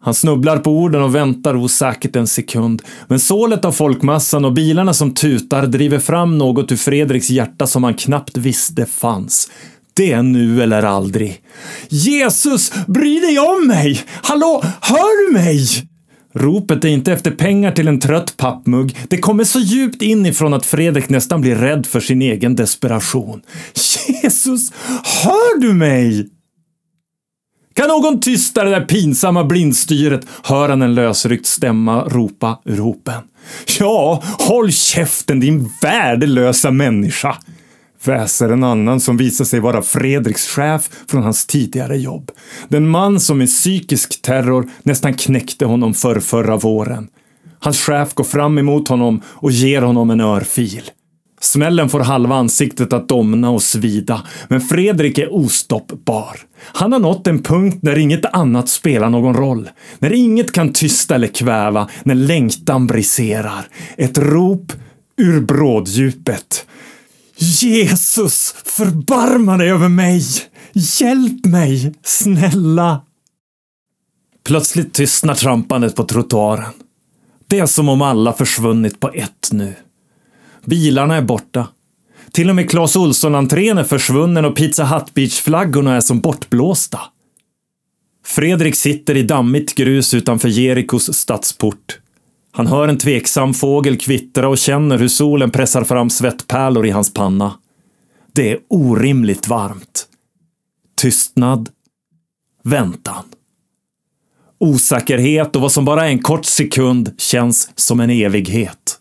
Han 0.00 0.14
snubblar 0.14 0.58
på 0.58 0.70
orden 0.70 1.02
och 1.02 1.14
väntar 1.14 1.56
osäkert 1.56 2.16
en 2.16 2.26
sekund. 2.26 2.82
Men 3.08 3.20
sålet 3.20 3.64
av 3.64 3.72
folkmassan 3.72 4.44
och 4.44 4.52
bilarna 4.52 4.94
som 4.94 5.14
tutar 5.14 5.66
driver 5.66 5.98
fram 5.98 6.38
något 6.38 6.72
ur 6.72 6.76
Fredriks 6.76 7.30
hjärta 7.30 7.66
som 7.66 7.84
han 7.84 7.94
knappt 7.94 8.36
visste 8.36 8.86
fanns. 8.86 9.50
Det 9.94 10.12
är 10.12 10.22
nu 10.22 10.62
eller 10.62 10.82
aldrig. 10.82 11.40
Jesus, 11.88 12.72
bry 12.86 13.20
dig 13.20 13.38
om 13.38 13.66
mig! 13.66 14.04
Hallå, 14.22 14.62
hör 14.80 15.26
du 15.26 15.32
mig? 15.32 15.91
Ropet 16.34 16.84
är 16.84 16.88
inte 16.88 17.12
efter 17.12 17.30
pengar 17.30 17.72
till 17.72 17.88
en 17.88 18.00
trött 18.00 18.36
pappmugg. 18.36 18.96
Det 19.08 19.18
kommer 19.18 19.44
så 19.44 19.58
djupt 19.58 20.02
inifrån 20.02 20.54
att 20.54 20.66
Fredrik 20.66 21.08
nästan 21.08 21.40
blir 21.40 21.56
rädd 21.56 21.86
för 21.86 22.00
sin 22.00 22.22
egen 22.22 22.56
desperation. 22.56 23.42
Jesus, 24.22 24.72
hör 25.24 25.60
du 25.60 25.72
mig? 25.72 26.28
Kan 27.74 27.88
någon 27.88 28.20
tysta 28.20 28.64
det 28.64 28.70
där 28.70 28.84
pinsamma 28.84 29.44
blindstyret? 29.44 30.26
Hör 30.42 30.68
han 30.68 30.82
en 30.82 30.94
lösryckt 30.94 31.46
stämma 31.46 32.04
ropa 32.04 32.58
ur 32.64 32.78
hopen. 32.78 33.22
Ja, 33.78 34.22
håll 34.38 34.72
käften 34.72 35.40
din 35.40 35.70
värdelösa 35.82 36.70
människa! 36.70 37.36
Väser 38.08 38.48
en 38.48 38.64
annan 38.64 39.00
som 39.00 39.16
visar 39.16 39.44
sig 39.44 39.60
vara 39.60 39.82
Fredriks 39.82 40.46
chef 40.46 40.90
från 41.08 41.22
hans 41.22 41.46
tidigare 41.46 41.98
jobb. 41.98 42.30
Den 42.68 42.88
man 42.88 43.20
som 43.20 43.38
med 43.38 43.48
psykisk 43.48 44.22
terror 44.22 44.68
nästan 44.82 45.14
knäckte 45.14 45.64
honom 45.64 45.94
för 45.94 46.20
förra 46.20 46.56
våren. 46.56 47.08
Hans 47.60 47.78
chef 47.78 48.14
går 48.14 48.24
fram 48.24 48.58
emot 48.58 48.88
honom 48.88 49.22
och 49.26 49.50
ger 49.50 49.82
honom 49.82 50.10
en 50.10 50.20
örfil. 50.20 50.90
Smällen 51.40 51.88
får 51.88 52.00
halva 52.00 52.34
ansiktet 52.34 52.92
att 52.92 53.08
domna 53.08 53.50
och 53.50 53.62
svida, 53.62 54.22
men 54.48 54.60
Fredrik 54.60 55.18
är 55.18 55.34
ostoppbar. 55.34 56.40
Han 56.62 56.92
har 56.92 56.98
nått 56.98 57.26
en 57.26 57.42
punkt 57.42 57.78
när 57.82 57.98
inget 57.98 58.24
annat 58.24 58.68
spelar 58.68 59.10
någon 59.10 59.34
roll. 59.34 59.70
När 59.98 60.12
inget 60.12 60.52
kan 60.52 60.72
tysta 60.72 61.14
eller 61.14 61.26
kväva, 61.26 61.88
när 62.02 62.14
längtan 62.14 62.86
briserar. 62.86 63.68
Ett 63.96 64.18
rop 64.18 64.72
ur 65.16 65.40
bråddjupet. 65.40 66.66
Jesus, 67.36 68.54
förbarma 68.64 69.56
dig 69.56 69.70
över 69.70 69.88
mig! 69.88 70.22
Hjälp 70.72 71.46
mig, 71.46 71.94
snälla! 72.02 73.02
Plötsligt 74.44 74.94
tystnar 74.94 75.34
trampandet 75.34 75.96
på 75.96 76.04
trottoaren. 76.04 76.72
Det 77.46 77.58
är 77.58 77.66
som 77.66 77.88
om 77.88 78.02
alla 78.02 78.32
försvunnit 78.32 79.00
på 79.00 79.10
ett 79.14 79.48
nu. 79.52 79.74
Bilarna 80.64 81.16
är 81.16 81.22
borta. 81.22 81.68
Till 82.32 82.50
och 82.50 82.56
med 82.56 82.70
Clas 82.70 82.96
Ohlson-entrén 82.96 83.78
är 83.78 83.84
försvunnen 83.84 84.44
och 84.44 84.56
Pizza 84.56 84.84
Hut 84.84 85.14
Beach-flaggorna 85.14 85.96
är 85.96 86.00
som 86.00 86.20
bortblåsta. 86.20 87.00
Fredrik 88.24 88.74
sitter 88.74 89.16
i 89.16 89.22
dammigt 89.22 89.74
grus 89.74 90.14
utanför 90.14 90.48
Jerikos 90.48 91.14
stadsport. 91.14 91.98
Han 92.54 92.66
hör 92.66 92.88
en 92.88 92.98
tveksam 92.98 93.54
fågel 93.54 93.96
kvittra 93.96 94.48
och 94.48 94.58
känner 94.58 94.98
hur 94.98 95.08
solen 95.08 95.50
pressar 95.50 95.84
fram 95.84 96.10
svettpärlor 96.10 96.86
i 96.86 96.90
hans 96.90 97.14
panna. 97.14 97.54
Det 98.34 98.52
är 98.52 98.58
orimligt 98.68 99.48
varmt. 99.48 100.06
Tystnad. 100.98 101.68
Väntan. 102.64 103.24
Osäkerhet 104.58 105.56
och 105.56 105.62
vad 105.62 105.72
som 105.72 105.84
bara 105.84 106.06
är 106.06 106.08
en 106.08 106.22
kort 106.22 106.44
sekund 106.44 107.14
känns 107.18 107.70
som 107.74 108.00
en 108.00 108.10
evighet. 108.10 108.98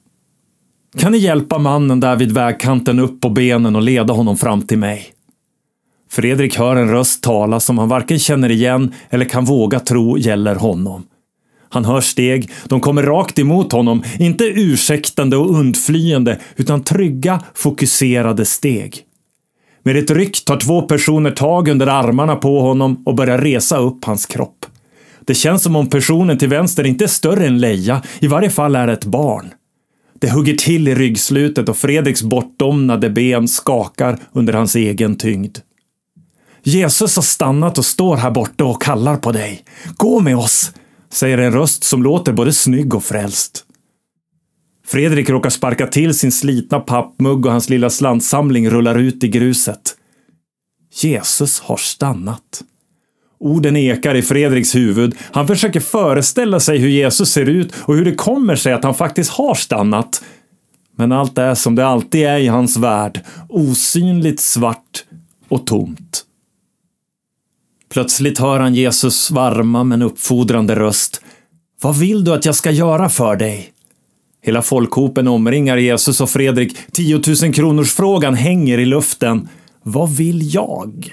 Kan 0.97 1.11
ni 1.11 1.17
hjälpa 1.17 1.57
mannen 1.57 1.99
där 1.99 2.15
vid 2.15 2.31
vägkanten 2.31 2.99
upp 2.99 3.21
på 3.21 3.29
benen 3.29 3.75
och 3.75 3.81
leda 3.81 4.13
honom 4.13 4.37
fram 4.37 4.61
till 4.61 4.77
mig? 4.77 5.13
Fredrik 6.09 6.57
hör 6.57 6.75
en 6.75 6.89
röst 6.89 7.23
tala 7.23 7.59
som 7.59 7.77
han 7.77 7.89
varken 7.89 8.19
känner 8.19 8.51
igen 8.51 8.93
eller 9.09 9.25
kan 9.25 9.45
våga 9.45 9.79
tro 9.79 10.17
gäller 10.17 10.55
honom. 10.55 11.03
Han 11.73 11.85
hör 11.85 12.01
steg, 12.01 12.51
de 12.65 12.79
kommer 12.79 13.03
rakt 13.03 13.39
emot 13.39 13.71
honom, 13.71 14.03
inte 14.19 14.43
ursäktande 14.43 15.37
och 15.37 15.59
undflyende, 15.59 16.39
utan 16.55 16.83
trygga, 16.83 17.43
fokuserade 17.53 18.45
steg. 18.45 19.05
Med 19.83 19.97
ett 19.97 20.11
ryck 20.11 20.45
tar 20.45 20.57
två 20.57 20.81
personer 20.81 21.31
tag 21.31 21.67
under 21.67 21.87
armarna 21.87 22.35
på 22.35 22.59
honom 22.59 23.03
och 23.05 23.15
börjar 23.15 23.37
resa 23.37 23.77
upp 23.77 24.05
hans 24.05 24.25
kropp. 24.25 24.65
Det 25.25 25.33
känns 25.33 25.63
som 25.63 25.75
om 25.75 25.89
personen 25.89 26.37
till 26.37 26.49
vänster 26.49 26.85
inte 26.85 27.05
är 27.05 27.07
större 27.07 27.47
än 27.47 27.59
Leia, 27.59 28.01
i 28.19 28.27
varje 28.27 28.49
fall 28.49 28.75
är 28.75 28.87
det 28.87 28.93
ett 28.93 29.05
barn. 29.05 29.53
Det 30.19 30.31
hugger 30.31 30.53
till 30.53 30.87
i 30.87 30.95
ryggslutet 30.95 31.69
och 31.69 31.77
Fredriks 31.77 32.23
bortdomnade 32.23 33.09
ben 33.09 33.47
skakar 33.47 34.19
under 34.33 34.53
hans 34.53 34.75
egen 34.75 35.15
tyngd. 35.15 35.57
Jesus 36.63 37.15
har 37.15 37.23
stannat 37.23 37.77
och 37.77 37.85
står 37.85 38.17
här 38.17 38.31
borta 38.31 38.65
och 38.65 38.81
kallar 38.81 39.17
på 39.17 39.31
dig. 39.31 39.63
Gå 39.97 40.19
med 40.19 40.37
oss, 40.37 40.71
säger 41.11 41.37
en 41.37 41.53
röst 41.53 41.83
som 41.83 42.03
låter 42.03 42.33
både 42.33 42.53
snygg 42.53 42.93
och 42.93 43.03
frälst. 43.03 43.65
Fredrik 44.85 45.29
råkar 45.29 45.49
sparka 45.49 45.87
till 45.87 46.13
sin 46.13 46.31
slitna 46.31 46.79
pappmugg 46.79 47.45
och 47.45 47.51
hans 47.51 47.69
lilla 47.69 47.89
slantsamling 47.89 48.69
rullar 48.69 48.95
ut 48.95 49.23
i 49.23 49.27
gruset. 49.27 49.95
Jesus 50.93 51.59
har 51.59 51.77
stannat. 51.77 52.63
Orden 53.39 53.77
ekar 53.77 54.15
i 54.15 54.21
Fredriks 54.21 54.75
huvud. 54.75 55.15
Han 55.31 55.47
försöker 55.47 55.79
föreställa 55.79 56.59
sig 56.59 56.77
hur 56.77 56.89
Jesus 56.89 57.31
ser 57.31 57.45
ut 57.45 57.73
och 57.77 57.95
hur 57.95 58.05
det 58.05 58.15
kommer 58.15 58.55
sig 58.55 58.73
att 58.73 58.83
han 58.83 58.95
faktiskt 58.95 59.31
har 59.31 59.55
stannat. 59.55 60.23
Men 60.95 61.11
allt 61.11 61.37
är 61.37 61.55
som 61.55 61.75
det 61.75 61.85
alltid 61.85 62.21
är 62.21 62.37
i 62.37 62.47
hans 62.47 62.77
värld. 62.77 63.21
Osynligt 63.49 64.39
svart 64.39 65.03
och 65.49 65.67
tomt. 65.67 66.25
Plötsligt 67.91 68.39
hör 68.39 68.59
han 68.59 68.75
Jesus 68.75 69.31
varma 69.31 69.83
men 69.83 70.01
uppfordrande 70.01 70.75
röst. 70.75 71.21
Vad 71.81 71.99
vill 71.99 72.23
du 72.23 72.33
att 72.33 72.45
jag 72.45 72.55
ska 72.55 72.71
göra 72.71 73.09
för 73.09 73.35
dig? 73.35 73.69
Hela 74.43 74.61
folkhopen 74.61 75.27
omringar 75.27 75.77
Jesus 75.77 76.21
och 76.21 76.29
Fredrik. 76.29 76.77
10 76.91 77.21
000 77.43 77.53
kronors 77.53 77.93
frågan 77.93 78.33
hänger 78.33 78.77
i 78.77 78.85
luften. 78.85 79.49
Vad 79.83 80.09
vill 80.09 80.53
jag? 80.55 81.11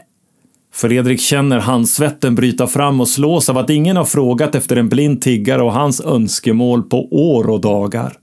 Fredrik 0.74 1.20
känner 1.20 1.58
handsvetten 1.58 2.34
bryta 2.34 2.66
fram 2.66 3.00
och 3.00 3.08
slås 3.08 3.48
av 3.48 3.58
att 3.58 3.70
ingen 3.70 3.96
har 3.96 4.04
frågat 4.04 4.54
efter 4.54 4.76
en 4.76 4.88
blind 4.88 5.22
tiggare 5.22 5.62
och 5.62 5.72
hans 5.72 6.00
önskemål 6.00 6.82
på 6.82 7.08
år 7.10 7.50
och 7.50 7.60
dagar. 7.60 8.16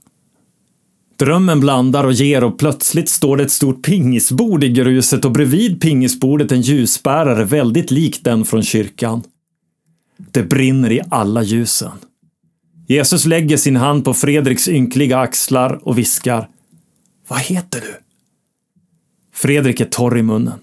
Drömmen 1.18 1.60
blandar 1.60 2.04
och 2.04 2.12
ger 2.12 2.44
och 2.44 2.58
plötsligt 2.58 3.08
står 3.08 3.36
det 3.36 3.42
ett 3.42 3.50
stort 3.50 3.84
pingisbord 3.84 4.64
i 4.64 4.68
gruset 4.68 5.24
och 5.24 5.32
bredvid 5.32 5.80
pingisbordet 5.80 6.52
en 6.52 6.60
ljusbärare 6.60 7.44
väldigt 7.44 7.90
lik 7.90 8.24
den 8.24 8.44
från 8.44 8.62
kyrkan. 8.62 9.22
Det 10.30 10.42
brinner 10.42 10.92
i 10.92 11.00
alla 11.10 11.42
ljusen. 11.42 11.92
Jesus 12.86 13.26
lägger 13.26 13.56
sin 13.56 13.76
hand 13.76 14.04
på 14.04 14.14
Fredriks 14.14 14.68
ynkliga 14.68 15.18
axlar 15.18 15.88
och 15.88 15.98
viskar. 15.98 16.48
Vad 17.28 17.38
heter 17.38 17.80
du? 17.80 17.94
Fredrik 19.34 19.80
är 19.80 19.84
torr 19.84 20.18
i 20.18 20.22
munnen. 20.22 20.58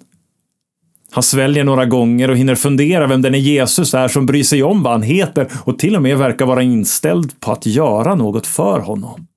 Han 1.12 1.24
sväljer 1.24 1.64
några 1.64 1.86
gånger 1.86 2.30
och 2.30 2.38
hinner 2.38 2.56
fundera 2.56 3.08
vem 3.08 3.22
den 3.22 3.36
är 3.36 3.40
Jesus 3.40 3.94
är 3.94 4.08
som 4.08 4.26
bryr 4.26 4.44
sig 4.44 4.64
om 4.64 4.84
vad 4.84 4.94
han 4.94 5.02
heter 5.02 5.48
och 5.64 5.80
till 5.80 5.96
och 5.96 6.02
med 6.02 6.18
verkar 6.18 6.46
vara 6.46 6.64
inställd 6.64 7.40
på 7.40 7.52
att 7.52 7.66
göra 7.66 8.16
något 8.16 8.48
för 8.48 8.80
honom. 8.80 9.28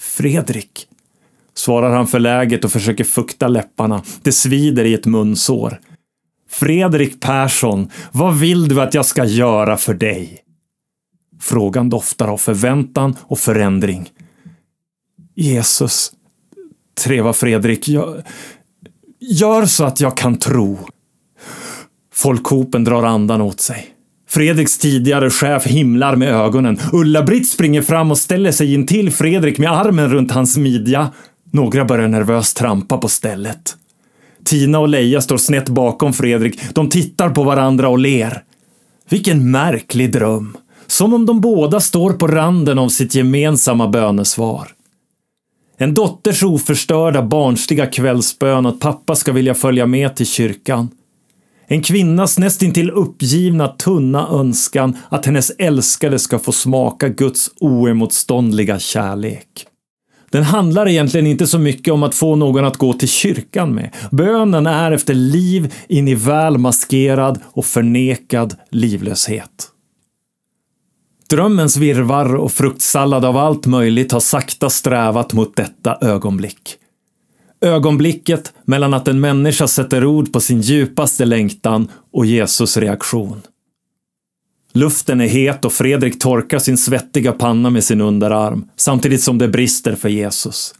Fredrik, 0.00 0.86
svarar 1.54 1.96
han 1.96 2.06
förläget 2.06 2.64
och 2.64 2.72
försöker 2.72 3.04
fukta 3.04 3.48
läpparna. 3.48 4.02
Det 4.22 4.32
svider 4.32 4.84
i 4.84 4.94
ett 4.94 5.06
munsår. 5.06 5.80
Fredrik 6.50 7.20
Persson, 7.20 7.90
vad 8.12 8.38
vill 8.38 8.68
du 8.68 8.80
att 8.80 8.94
jag 8.94 9.06
ska 9.06 9.24
göra 9.24 9.76
för 9.76 9.94
dig? 9.94 10.38
Frågan 11.40 11.88
doftar 11.88 12.28
av 12.28 12.38
förväntan 12.38 13.16
och 13.22 13.38
förändring. 13.38 14.10
Jesus, 15.34 16.12
trevar 17.00 17.32
Fredrik, 17.32 17.88
jag, 17.88 18.22
gör 19.20 19.66
så 19.66 19.84
att 19.84 20.00
jag 20.00 20.16
kan 20.16 20.38
tro. 20.38 20.78
Folkhopen 22.14 22.84
drar 22.84 23.02
andan 23.02 23.40
åt 23.40 23.60
sig. 23.60 23.94
Fredriks 24.32 24.78
tidigare 24.78 25.30
chef 25.30 25.66
himlar 25.66 26.16
med 26.16 26.28
ögonen. 26.28 26.80
Ulla-Britt 26.92 27.48
springer 27.48 27.82
fram 27.82 28.10
och 28.10 28.18
ställer 28.18 28.52
sig 28.52 28.74
in 28.74 28.86
till 28.86 29.10
Fredrik 29.10 29.58
med 29.58 29.72
armen 29.72 30.10
runt 30.10 30.30
hans 30.32 30.56
midja. 30.56 31.10
Några 31.50 31.84
börjar 31.84 32.08
nervöst 32.08 32.56
trampa 32.56 32.98
på 32.98 33.08
stället. 33.08 33.76
Tina 34.44 34.78
och 34.78 34.88
Leia 34.88 35.20
står 35.20 35.36
snett 35.36 35.68
bakom 35.68 36.12
Fredrik. 36.12 36.60
De 36.74 36.88
tittar 36.88 37.30
på 37.30 37.42
varandra 37.42 37.88
och 37.88 37.98
ler. 37.98 38.42
Vilken 39.08 39.50
märklig 39.50 40.12
dröm. 40.12 40.56
Som 40.86 41.14
om 41.14 41.26
de 41.26 41.40
båda 41.40 41.80
står 41.80 42.12
på 42.12 42.26
randen 42.26 42.78
av 42.78 42.88
sitt 42.88 43.14
gemensamma 43.14 43.88
bönesvar. 43.88 44.68
En 45.78 45.94
dotters 45.94 46.42
oförstörda 46.42 47.22
barnsliga 47.22 47.86
kvällsbön 47.86 48.66
att 48.66 48.80
pappa 48.80 49.14
ska 49.14 49.32
vilja 49.32 49.54
följa 49.54 49.86
med 49.86 50.16
till 50.16 50.26
kyrkan. 50.26 50.88
En 51.72 51.82
kvinnas 51.82 52.38
nästintill 52.38 52.90
uppgivna 52.90 53.68
tunna 53.68 54.28
önskan 54.28 54.96
att 55.08 55.26
hennes 55.26 55.50
älskade 55.58 56.18
ska 56.18 56.38
få 56.38 56.52
smaka 56.52 57.08
Guds 57.08 57.50
oemotståndliga 57.60 58.78
kärlek. 58.78 59.66
Den 60.30 60.42
handlar 60.42 60.88
egentligen 60.88 61.26
inte 61.26 61.46
så 61.46 61.58
mycket 61.58 61.94
om 61.94 62.02
att 62.02 62.14
få 62.14 62.36
någon 62.36 62.64
att 62.64 62.76
gå 62.76 62.92
till 62.92 63.08
kyrkan 63.08 63.74
med. 63.74 63.94
Bönen 64.10 64.66
är 64.66 64.92
efter 64.92 65.14
liv 65.14 65.74
in 65.88 66.08
i 66.08 66.14
väl 66.14 66.58
maskerad 66.58 67.40
och 67.44 67.66
förnekad 67.66 68.56
livlöshet. 68.70 69.68
Drömmens 71.30 71.76
virvar 71.76 72.34
och 72.34 72.52
fruktsallad 72.52 73.24
av 73.24 73.36
allt 73.36 73.66
möjligt 73.66 74.12
har 74.12 74.20
sakta 74.20 74.70
strävat 74.70 75.32
mot 75.32 75.56
detta 75.56 75.98
ögonblick. 76.00 76.76
Ögonblicket 77.60 78.52
mellan 78.64 78.94
att 78.94 79.08
en 79.08 79.20
människa 79.20 79.66
sätter 79.68 80.04
ord 80.04 80.32
på 80.32 80.40
sin 80.40 80.60
djupaste 80.60 81.24
längtan 81.24 81.88
och 82.12 82.26
Jesus 82.26 82.76
reaktion. 82.76 83.42
Luften 84.72 85.20
är 85.20 85.26
het 85.26 85.64
och 85.64 85.72
Fredrik 85.72 86.20
torkar 86.20 86.58
sin 86.58 86.78
svettiga 86.78 87.32
panna 87.32 87.70
med 87.70 87.84
sin 87.84 88.00
underarm, 88.00 88.64
samtidigt 88.76 89.22
som 89.22 89.38
det 89.38 89.48
brister 89.48 89.94
för 89.94 90.08
Jesus. 90.08 90.74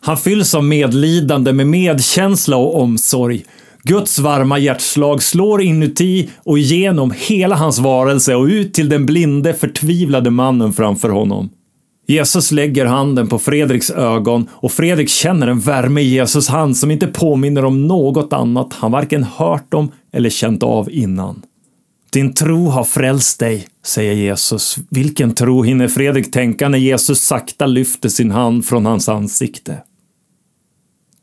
Han 0.00 0.16
fylls 0.16 0.54
av 0.54 0.64
medlidande 0.64 1.52
med 1.52 1.66
medkänsla 1.66 2.56
och 2.56 2.80
omsorg. 2.80 3.44
Guds 3.82 4.18
varma 4.18 4.58
hjärtslag 4.58 5.22
slår 5.22 5.62
inuti 5.62 6.30
och 6.38 6.58
igenom 6.58 7.14
hela 7.16 7.56
hans 7.56 7.78
varelse 7.78 8.34
och 8.34 8.46
ut 8.46 8.74
till 8.74 8.88
den 8.88 9.06
blinde, 9.06 9.54
förtvivlade 9.54 10.30
mannen 10.30 10.72
framför 10.72 11.08
honom. 11.08 11.50
Jesus 12.06 12.52
lägger 12.52 12.86
handen 12.86 13.28
på 13.28 13.38
Fredriks 13.38 13.90
ögon 13.90 14.48
och 14.52 14.72
Fredrik 14.72 15.08
känner 15.08 15.46
en 15.46 15.60
värme 15.60 16.00
i 16.00 16.08
Jesus 16.08 16.48
hand 16.48 16.76
som 16.76 16.90
inte 16.90 17.06
påminner 17.06 17.64
om 17.64 17.86
något 17.86 18.32
annat 18.32 18.72
han 18.72 18.92
varken 18.92 19.24
hört 19.24 19.74
om 19.74 19.92
eller 20.12 20.30
känt 20.30 20.62
av 20.62 20.90
innan. 20.90 21.42
Din 22.12 22.34
tro 22.34 22.68
har 22.68 22.84
frälst 22.84 23.40
dig, 23.40 23.66
säger 23.86 24.12
Jesus. 24.12 24.76
Vilken 24.90 25.34
tro 25.34 25.62
hinner 25.62 25.88
Fredrik 25.88 26.32
tänka 26.32 26.68
när 26.68 26.78
Jesus 26.78 27.20
sakta 27.20 27.66
lyfter 27.66 28.08
sin 28.08 28.30
hand 28.30 28.66
från 28.66 28.86
hans 28.86 29.08
ansikte? 29.08 29.78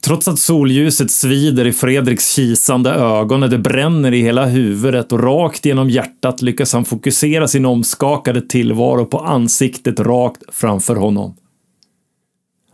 Trots 0.03 0.27
att 0.27 0.39
solljuset 0.39 1.11
svider 1.11 1.67
i 1.67 1.71
Fredriks 1.71 2.35
kisande 2.35 2.89
ögon 2.89 3.39
när 3.39 3.47
det 3.47 3.57
bränner 3.57 4.13
i 4.13 4.21
hela 4.21 4.45
huvudet 4.45 5.11
och 5.11 5.23
rakt 5.23 5.65
genom 5.65 5.89
hjärtat 5.89 6.41
lyckas 6.41 6.73
han 6.73 6.85
fokusera 6.85 7.47
sin 7.47 7.65
omskakade 7.65 8.41
tillvaro 8.41 9.05
på 9.05 9.19
ansiktet 9.19 9.99
rakt 9.99 10.41
framför 10.51 10.95
honom. 10.95 11.35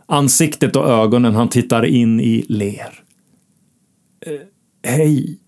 Ansiktet 0.06 0.76
och 0.76 0.88
ögonen 0.88 1.34
han 1.34 1.48
tittar 1.48 1.84
in 1.84 2.20
i 2.20 2.44
ler. 2.48 3.00
Eh, 4.26 4.90
hej, 4.90 5.38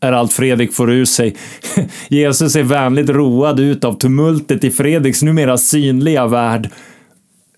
är 0.00 0.12
allt 0.12 0.32
Fredrik 0.32 0.72
får 0.72 0.92
ur 0.92 1.04
sig. 1.04 1.36
Jesus 2.08 2.52
ser 2.52 2.62
vänligt 2.62 3.08
road 3.08 3.60
ut 3.60 3.84
av 3.84 3.92
tumultet 3.92 4.64
i 4.64 4.70
Fredriks 4.70 5.22
numera 5.22 5.58
synliga 5.58 6.26
värld. 6.26 6.70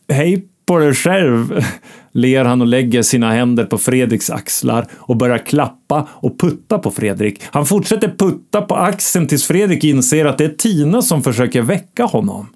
Hej 0.09 0.49
på 0.66 0.79
dig 0.79 0.94
själv, 0.94 1.64
ler 2.12 2.44
han 2.44 2.61
och 2.61 2.66
lägger 2.66 3.02
sina 3.02 3.33
händer 3.33 3.64
på 3.64 3.79
Fredriks 3.79 4.31
axlar 4.31 4.87
och 4.94 5.16
börjar 5.16 5.38
klappa 5.38 6.09
och 6.11 6.40
putta 6.40 6.79
på 6.79 6.90
Fredrik. 6.90 7.42
Han 7.44 7.66
fortsätter 7.66 8.14
putta 8.18 8.62
på 8.62 8.76
axeln 8.76 9.29
tills 9.29 9.44
Fredrik 9.44 9.85
inser 9.85 10.24
att 10.24 10.38
det 10.38 10.44
är 10.44 10.48
Tina 10.48 11.02
som 11.02 11.22
försöker 11.22 11.62
väcka 11.62 12.05
honom. 12.05 12.46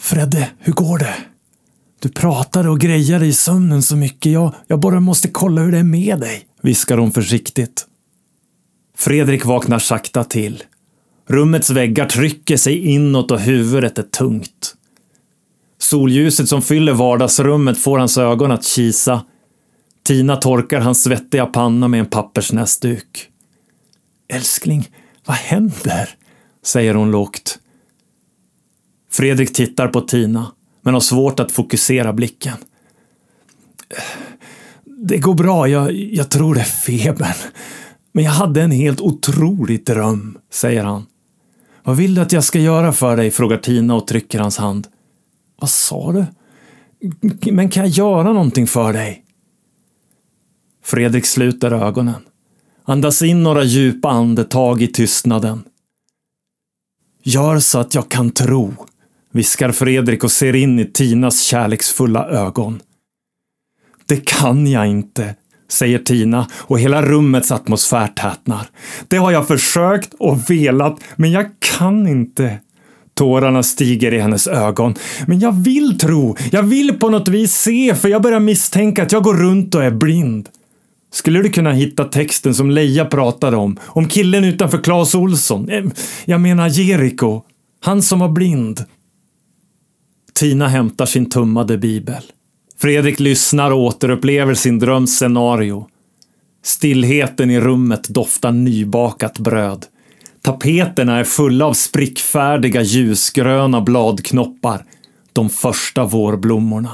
Fredde, 0.00 0.50
hur 0.58 0.72
går 0.72 0.98
det? 0.98 1.14
Du 2.02 2.08
pratade 2.08 2.68
och 2.68 2.80
grejade 2.80 3.26
i 3.26 3.32
sömnen 3.32 3.82
så 3.82 3.96
mycket. 3.96 4.32
Jag, 4.32 4.54
jag 4.66 4.80
bara 4.80 5.00
måste 5.00 5.28
kolla 5.28 5.62
hur 5.62 5.72
det 5.72 5.78
är 5.78 5.82
med 5.82 6.20
dig, 6.20 6.42
viskar 6.62 6.98
hon 6.98 7.12
försiktigt. 7.12 7.86
Fredrik 8.96 9.44
vaknar 9.44 9.78
sakta 9.78 10.24
till. 10.24 10.62
Rummets 11.28 11.70
väggar 11.70 12.06
trycker 12.06 12.56
sig 12.56 12.86
inåt 12.86 13.30
och 13.30 13.40
huvudet 13.40 13.98
är 13.98 14.02
tungt. 14.02 14.74
Solljuset 15.82 16.48
som 16.48 16.62
fyller 16.62 16.92
vardagsrummet 16.92 17.78
får 17.78 17.98
hans 17.98 18.18
ögon 18.18 18.52
att 18.52 18.64
kisa. 18.64 19.24
Tina 20.06 20.36
torkar 20.36 20.80
hans 20.80 21.02
svettiga 21.02 21.46
panna 21.46 21.88
med 21.88 22.00
en 22.00 22.06
pappersnäsduk. 22.06 23.28
Älskling, 24.28 24.88
vad 25.26 25.36
händer? 25.36 26.08
säger 26.64 26.94
hon 26.94 27.10
lågt. 27.10 27.58
Fredrik 29.10 29.52
tittar 29.52 29.88
på 29.88 30.00
Tina, 30.00 30.52
men 30.82 30.94
har 30.94 31.00
svårt 31.00 31.40
att 31.40 31.52
fokusera 31.52 32.12
blicken. 32.12 32.56
Det 34.84 35.18
går 35.18 35.34
bra, 35.34 35.68
jag, 35.68 35.92
jag 35.92 36.30
tror 36.30 36.54
det 36.54 36.60
är 36.60 36.64
febern. 36.64 37.34
Men 38.12 38.24
jag 38.24 38.32
hade 38.32 38.62
en 38.62 38.70
helt 38.70 39.00
otrolig 39.00 39.84
dröm, 39.84 40.38
säger 40.52 40.84
han. 40.84 41.06
Vad 41.82 41.96
vill 41.96 42.14
du 42.14 42.20
att 42.20 42.32
jag 42.32 42.44
ska 42.44 42.58
göra 42.58 42.92
för 42.92 43.16
dig? 43.16 43.30
frågar 43.30 43.56
Tina 43.56 43.94
och 43.94 44.06
trycker 44.06 44.38
hans 44.38 44.56
hand. 44.56 44.86
Vad 45.60 45.70
sa 45.70 46.12
du? 46.12 46.26
Men 47.52 47.68
kan 47.68 47.82
jag 47.82 47.90
göra 47.90 48.32
någonting 48.32 48.66
för 48.66 48.92
dig? 48.92 49.24
Fredrik 50.84 51.26
sluter 51.26 51.70
ögonen. 51.72 52.22
Andas 52.84 53.22
in 53.22 53.42
några 53.42 53.64
djupa 53.64 54.08
andetag 54.08 54.82
i 54.82 54.86
tystnaden. 54.86 55.62
Gör 57.22 57.58
så 57.58 57.78
att 57.78 57.94
jag 57.94 58.08
kan 58.08 58.30
tro, 58.30 58.74
viskar 59.32 59.72
Fredrik 59.72 60.24
och 60.24 60.32
ser 60.32 60.56
in 60.56 60.78
i 60.78 60.84
Tinas 60.84 61.40
kärleksfulla 61.42 62.28
ögon. 62.28 62.80
Det 64.06 64.26
kan 64.26 64.66
jag 64.66 64.86
inte, 64.86 65.34
säger 65.68 65.98
Tina 65.98 66.46
och 66.54 66.80
hela 66.80 67.02
rummets 67.02 67.52
atmosfär 67.52 68.08
tätnar. 68.08 68.70
Det 69.08 69.16
har 69.16 69.30
jag 69.30 69.48
försökt 69.48 70.14
och 70.14 70.50
velat, 70.50 71.00
men 71.16 71.30
jag 71.30 71.50
kan 71.58 72.06
inte. 72.06 72.60
Tårarna 73.20 73.62
stiger 73.62 74.14
i 74.14 74.18
hennes 74.18 74.46
ögon. 74.46 74.94
Men 75.26 75.40
jag 75.40 75.52
vill 75.52 75.98
tro, 75.98 76.36
jag 76.52 76.62
vill 76.62 76.98
på 76.98 77.08
något 77.08 77.28
vis 77.28 77.52
se, 77.52 77.94
för 77.94 78.08
jag 78.08 78.22
börjar 78.22 78.40
misstänka 78.40 79.02
att 79.02 79.12
jag 79.12 79.22
går 79.22 79.34
runt 79.34 79.74
och 79.74 79.84
är 79.84 79.90
blind. 79.90 80.48
Skulle 81.12 81.42
du 81.42 81.48
kunna 81.48 81.72
hitta 81.72 82.04
texten 82.04 82.54
som 82.54 82.70
Leia 82.70 83.04
pratade 83.04 83.56
om? 83.56 83.78
Om 83.82 84.08
killen 84.08 84.44
utanför 84.44 84.78
Clas 84.78 85.14
Olsson? 85.14 85.68
Jag 86.24 86.40
menar 86.40 86.68
Jeriko. 86.68 87.42
Han 87.80 88.02
som 88.02 88.18
var 88.18 88.28
blind. 88.28 88.84
Tina 90.34 90.68
hämtar 90.68 91.06
sin 91.06 91.30
tummade 91.30 91.78
bibel. 91.78 92.22
Fredrik 92.78 93.20
lyssnar 93.20 93.70
och 93.70 93.80
återupplever 93.80 94.54
sin 94.54 94.78
dröms 94.78 95.18
scenario. 95.18 95.86
Stillheten 96.64 97.50
i 97.50 97.60
rummet 97.60 98.08
doftar 98.08 98.52
nybakat 98.52 99.38
bröd. 99.38 99.86
Tapeterna 100.42 101.18
är 101.18 101.24
fulla 101.24 101.66
av 101.66 101.72
sprickfärdiga 101.72 102.82
ljusgröna 102.82 103.80
bladknoppar. 103.80 104.84
De 105.32 105.48
första 105.48 106.04
vårblommorna. 106.04 106.90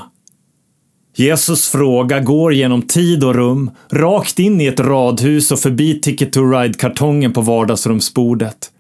Jesus 1.16 1.68
fråga 1.68 2.20
går 2.20 2.54
genom 2.54 2.82
tid 2.82 3.24
och 3.24 3.34
rum, 3.34 3.70
rakt 3.90 4.38
in 4.38 4.60
i 4.60 4.66
ett 4.66 4.80
radhus 4.80 5.52
och 5.52 5.58
förbi 5.58 6.00
Ticket 6.00 6.32
to 6.32 6.40
Ride-kartongen 6.40 7.32
på 7.32 7.40
vardagsrumsbordet. 7.40 8.70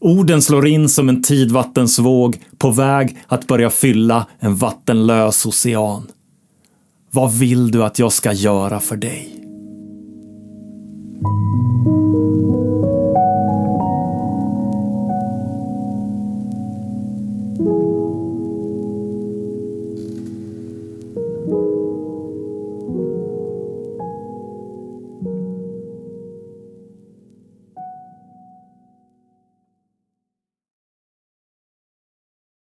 Orden 0.00 0.42
slår 0.42 0.66
in 0.66 0.88
som 0.88 1.08
en 1.08 1.22
tidvattensvåg 1.22 2.36
på 2.58 2.70
väg 2.70 3.18
att 3.26 3.46
börja 3.46 3.70
fylla 3.70 4.26
en 4.38 4.56
vattenlös 4.56 5.46
ocean. 5.46 6.06
Vad 7.10 7.32
vill 7.32 7.70
du 7.70 7.84
att 7.84 7.98
jag 7.98 8.12
ska 8.12 8.32
göra 8.32 8.80
för 8.80 8.96
dig? 8.96 9.34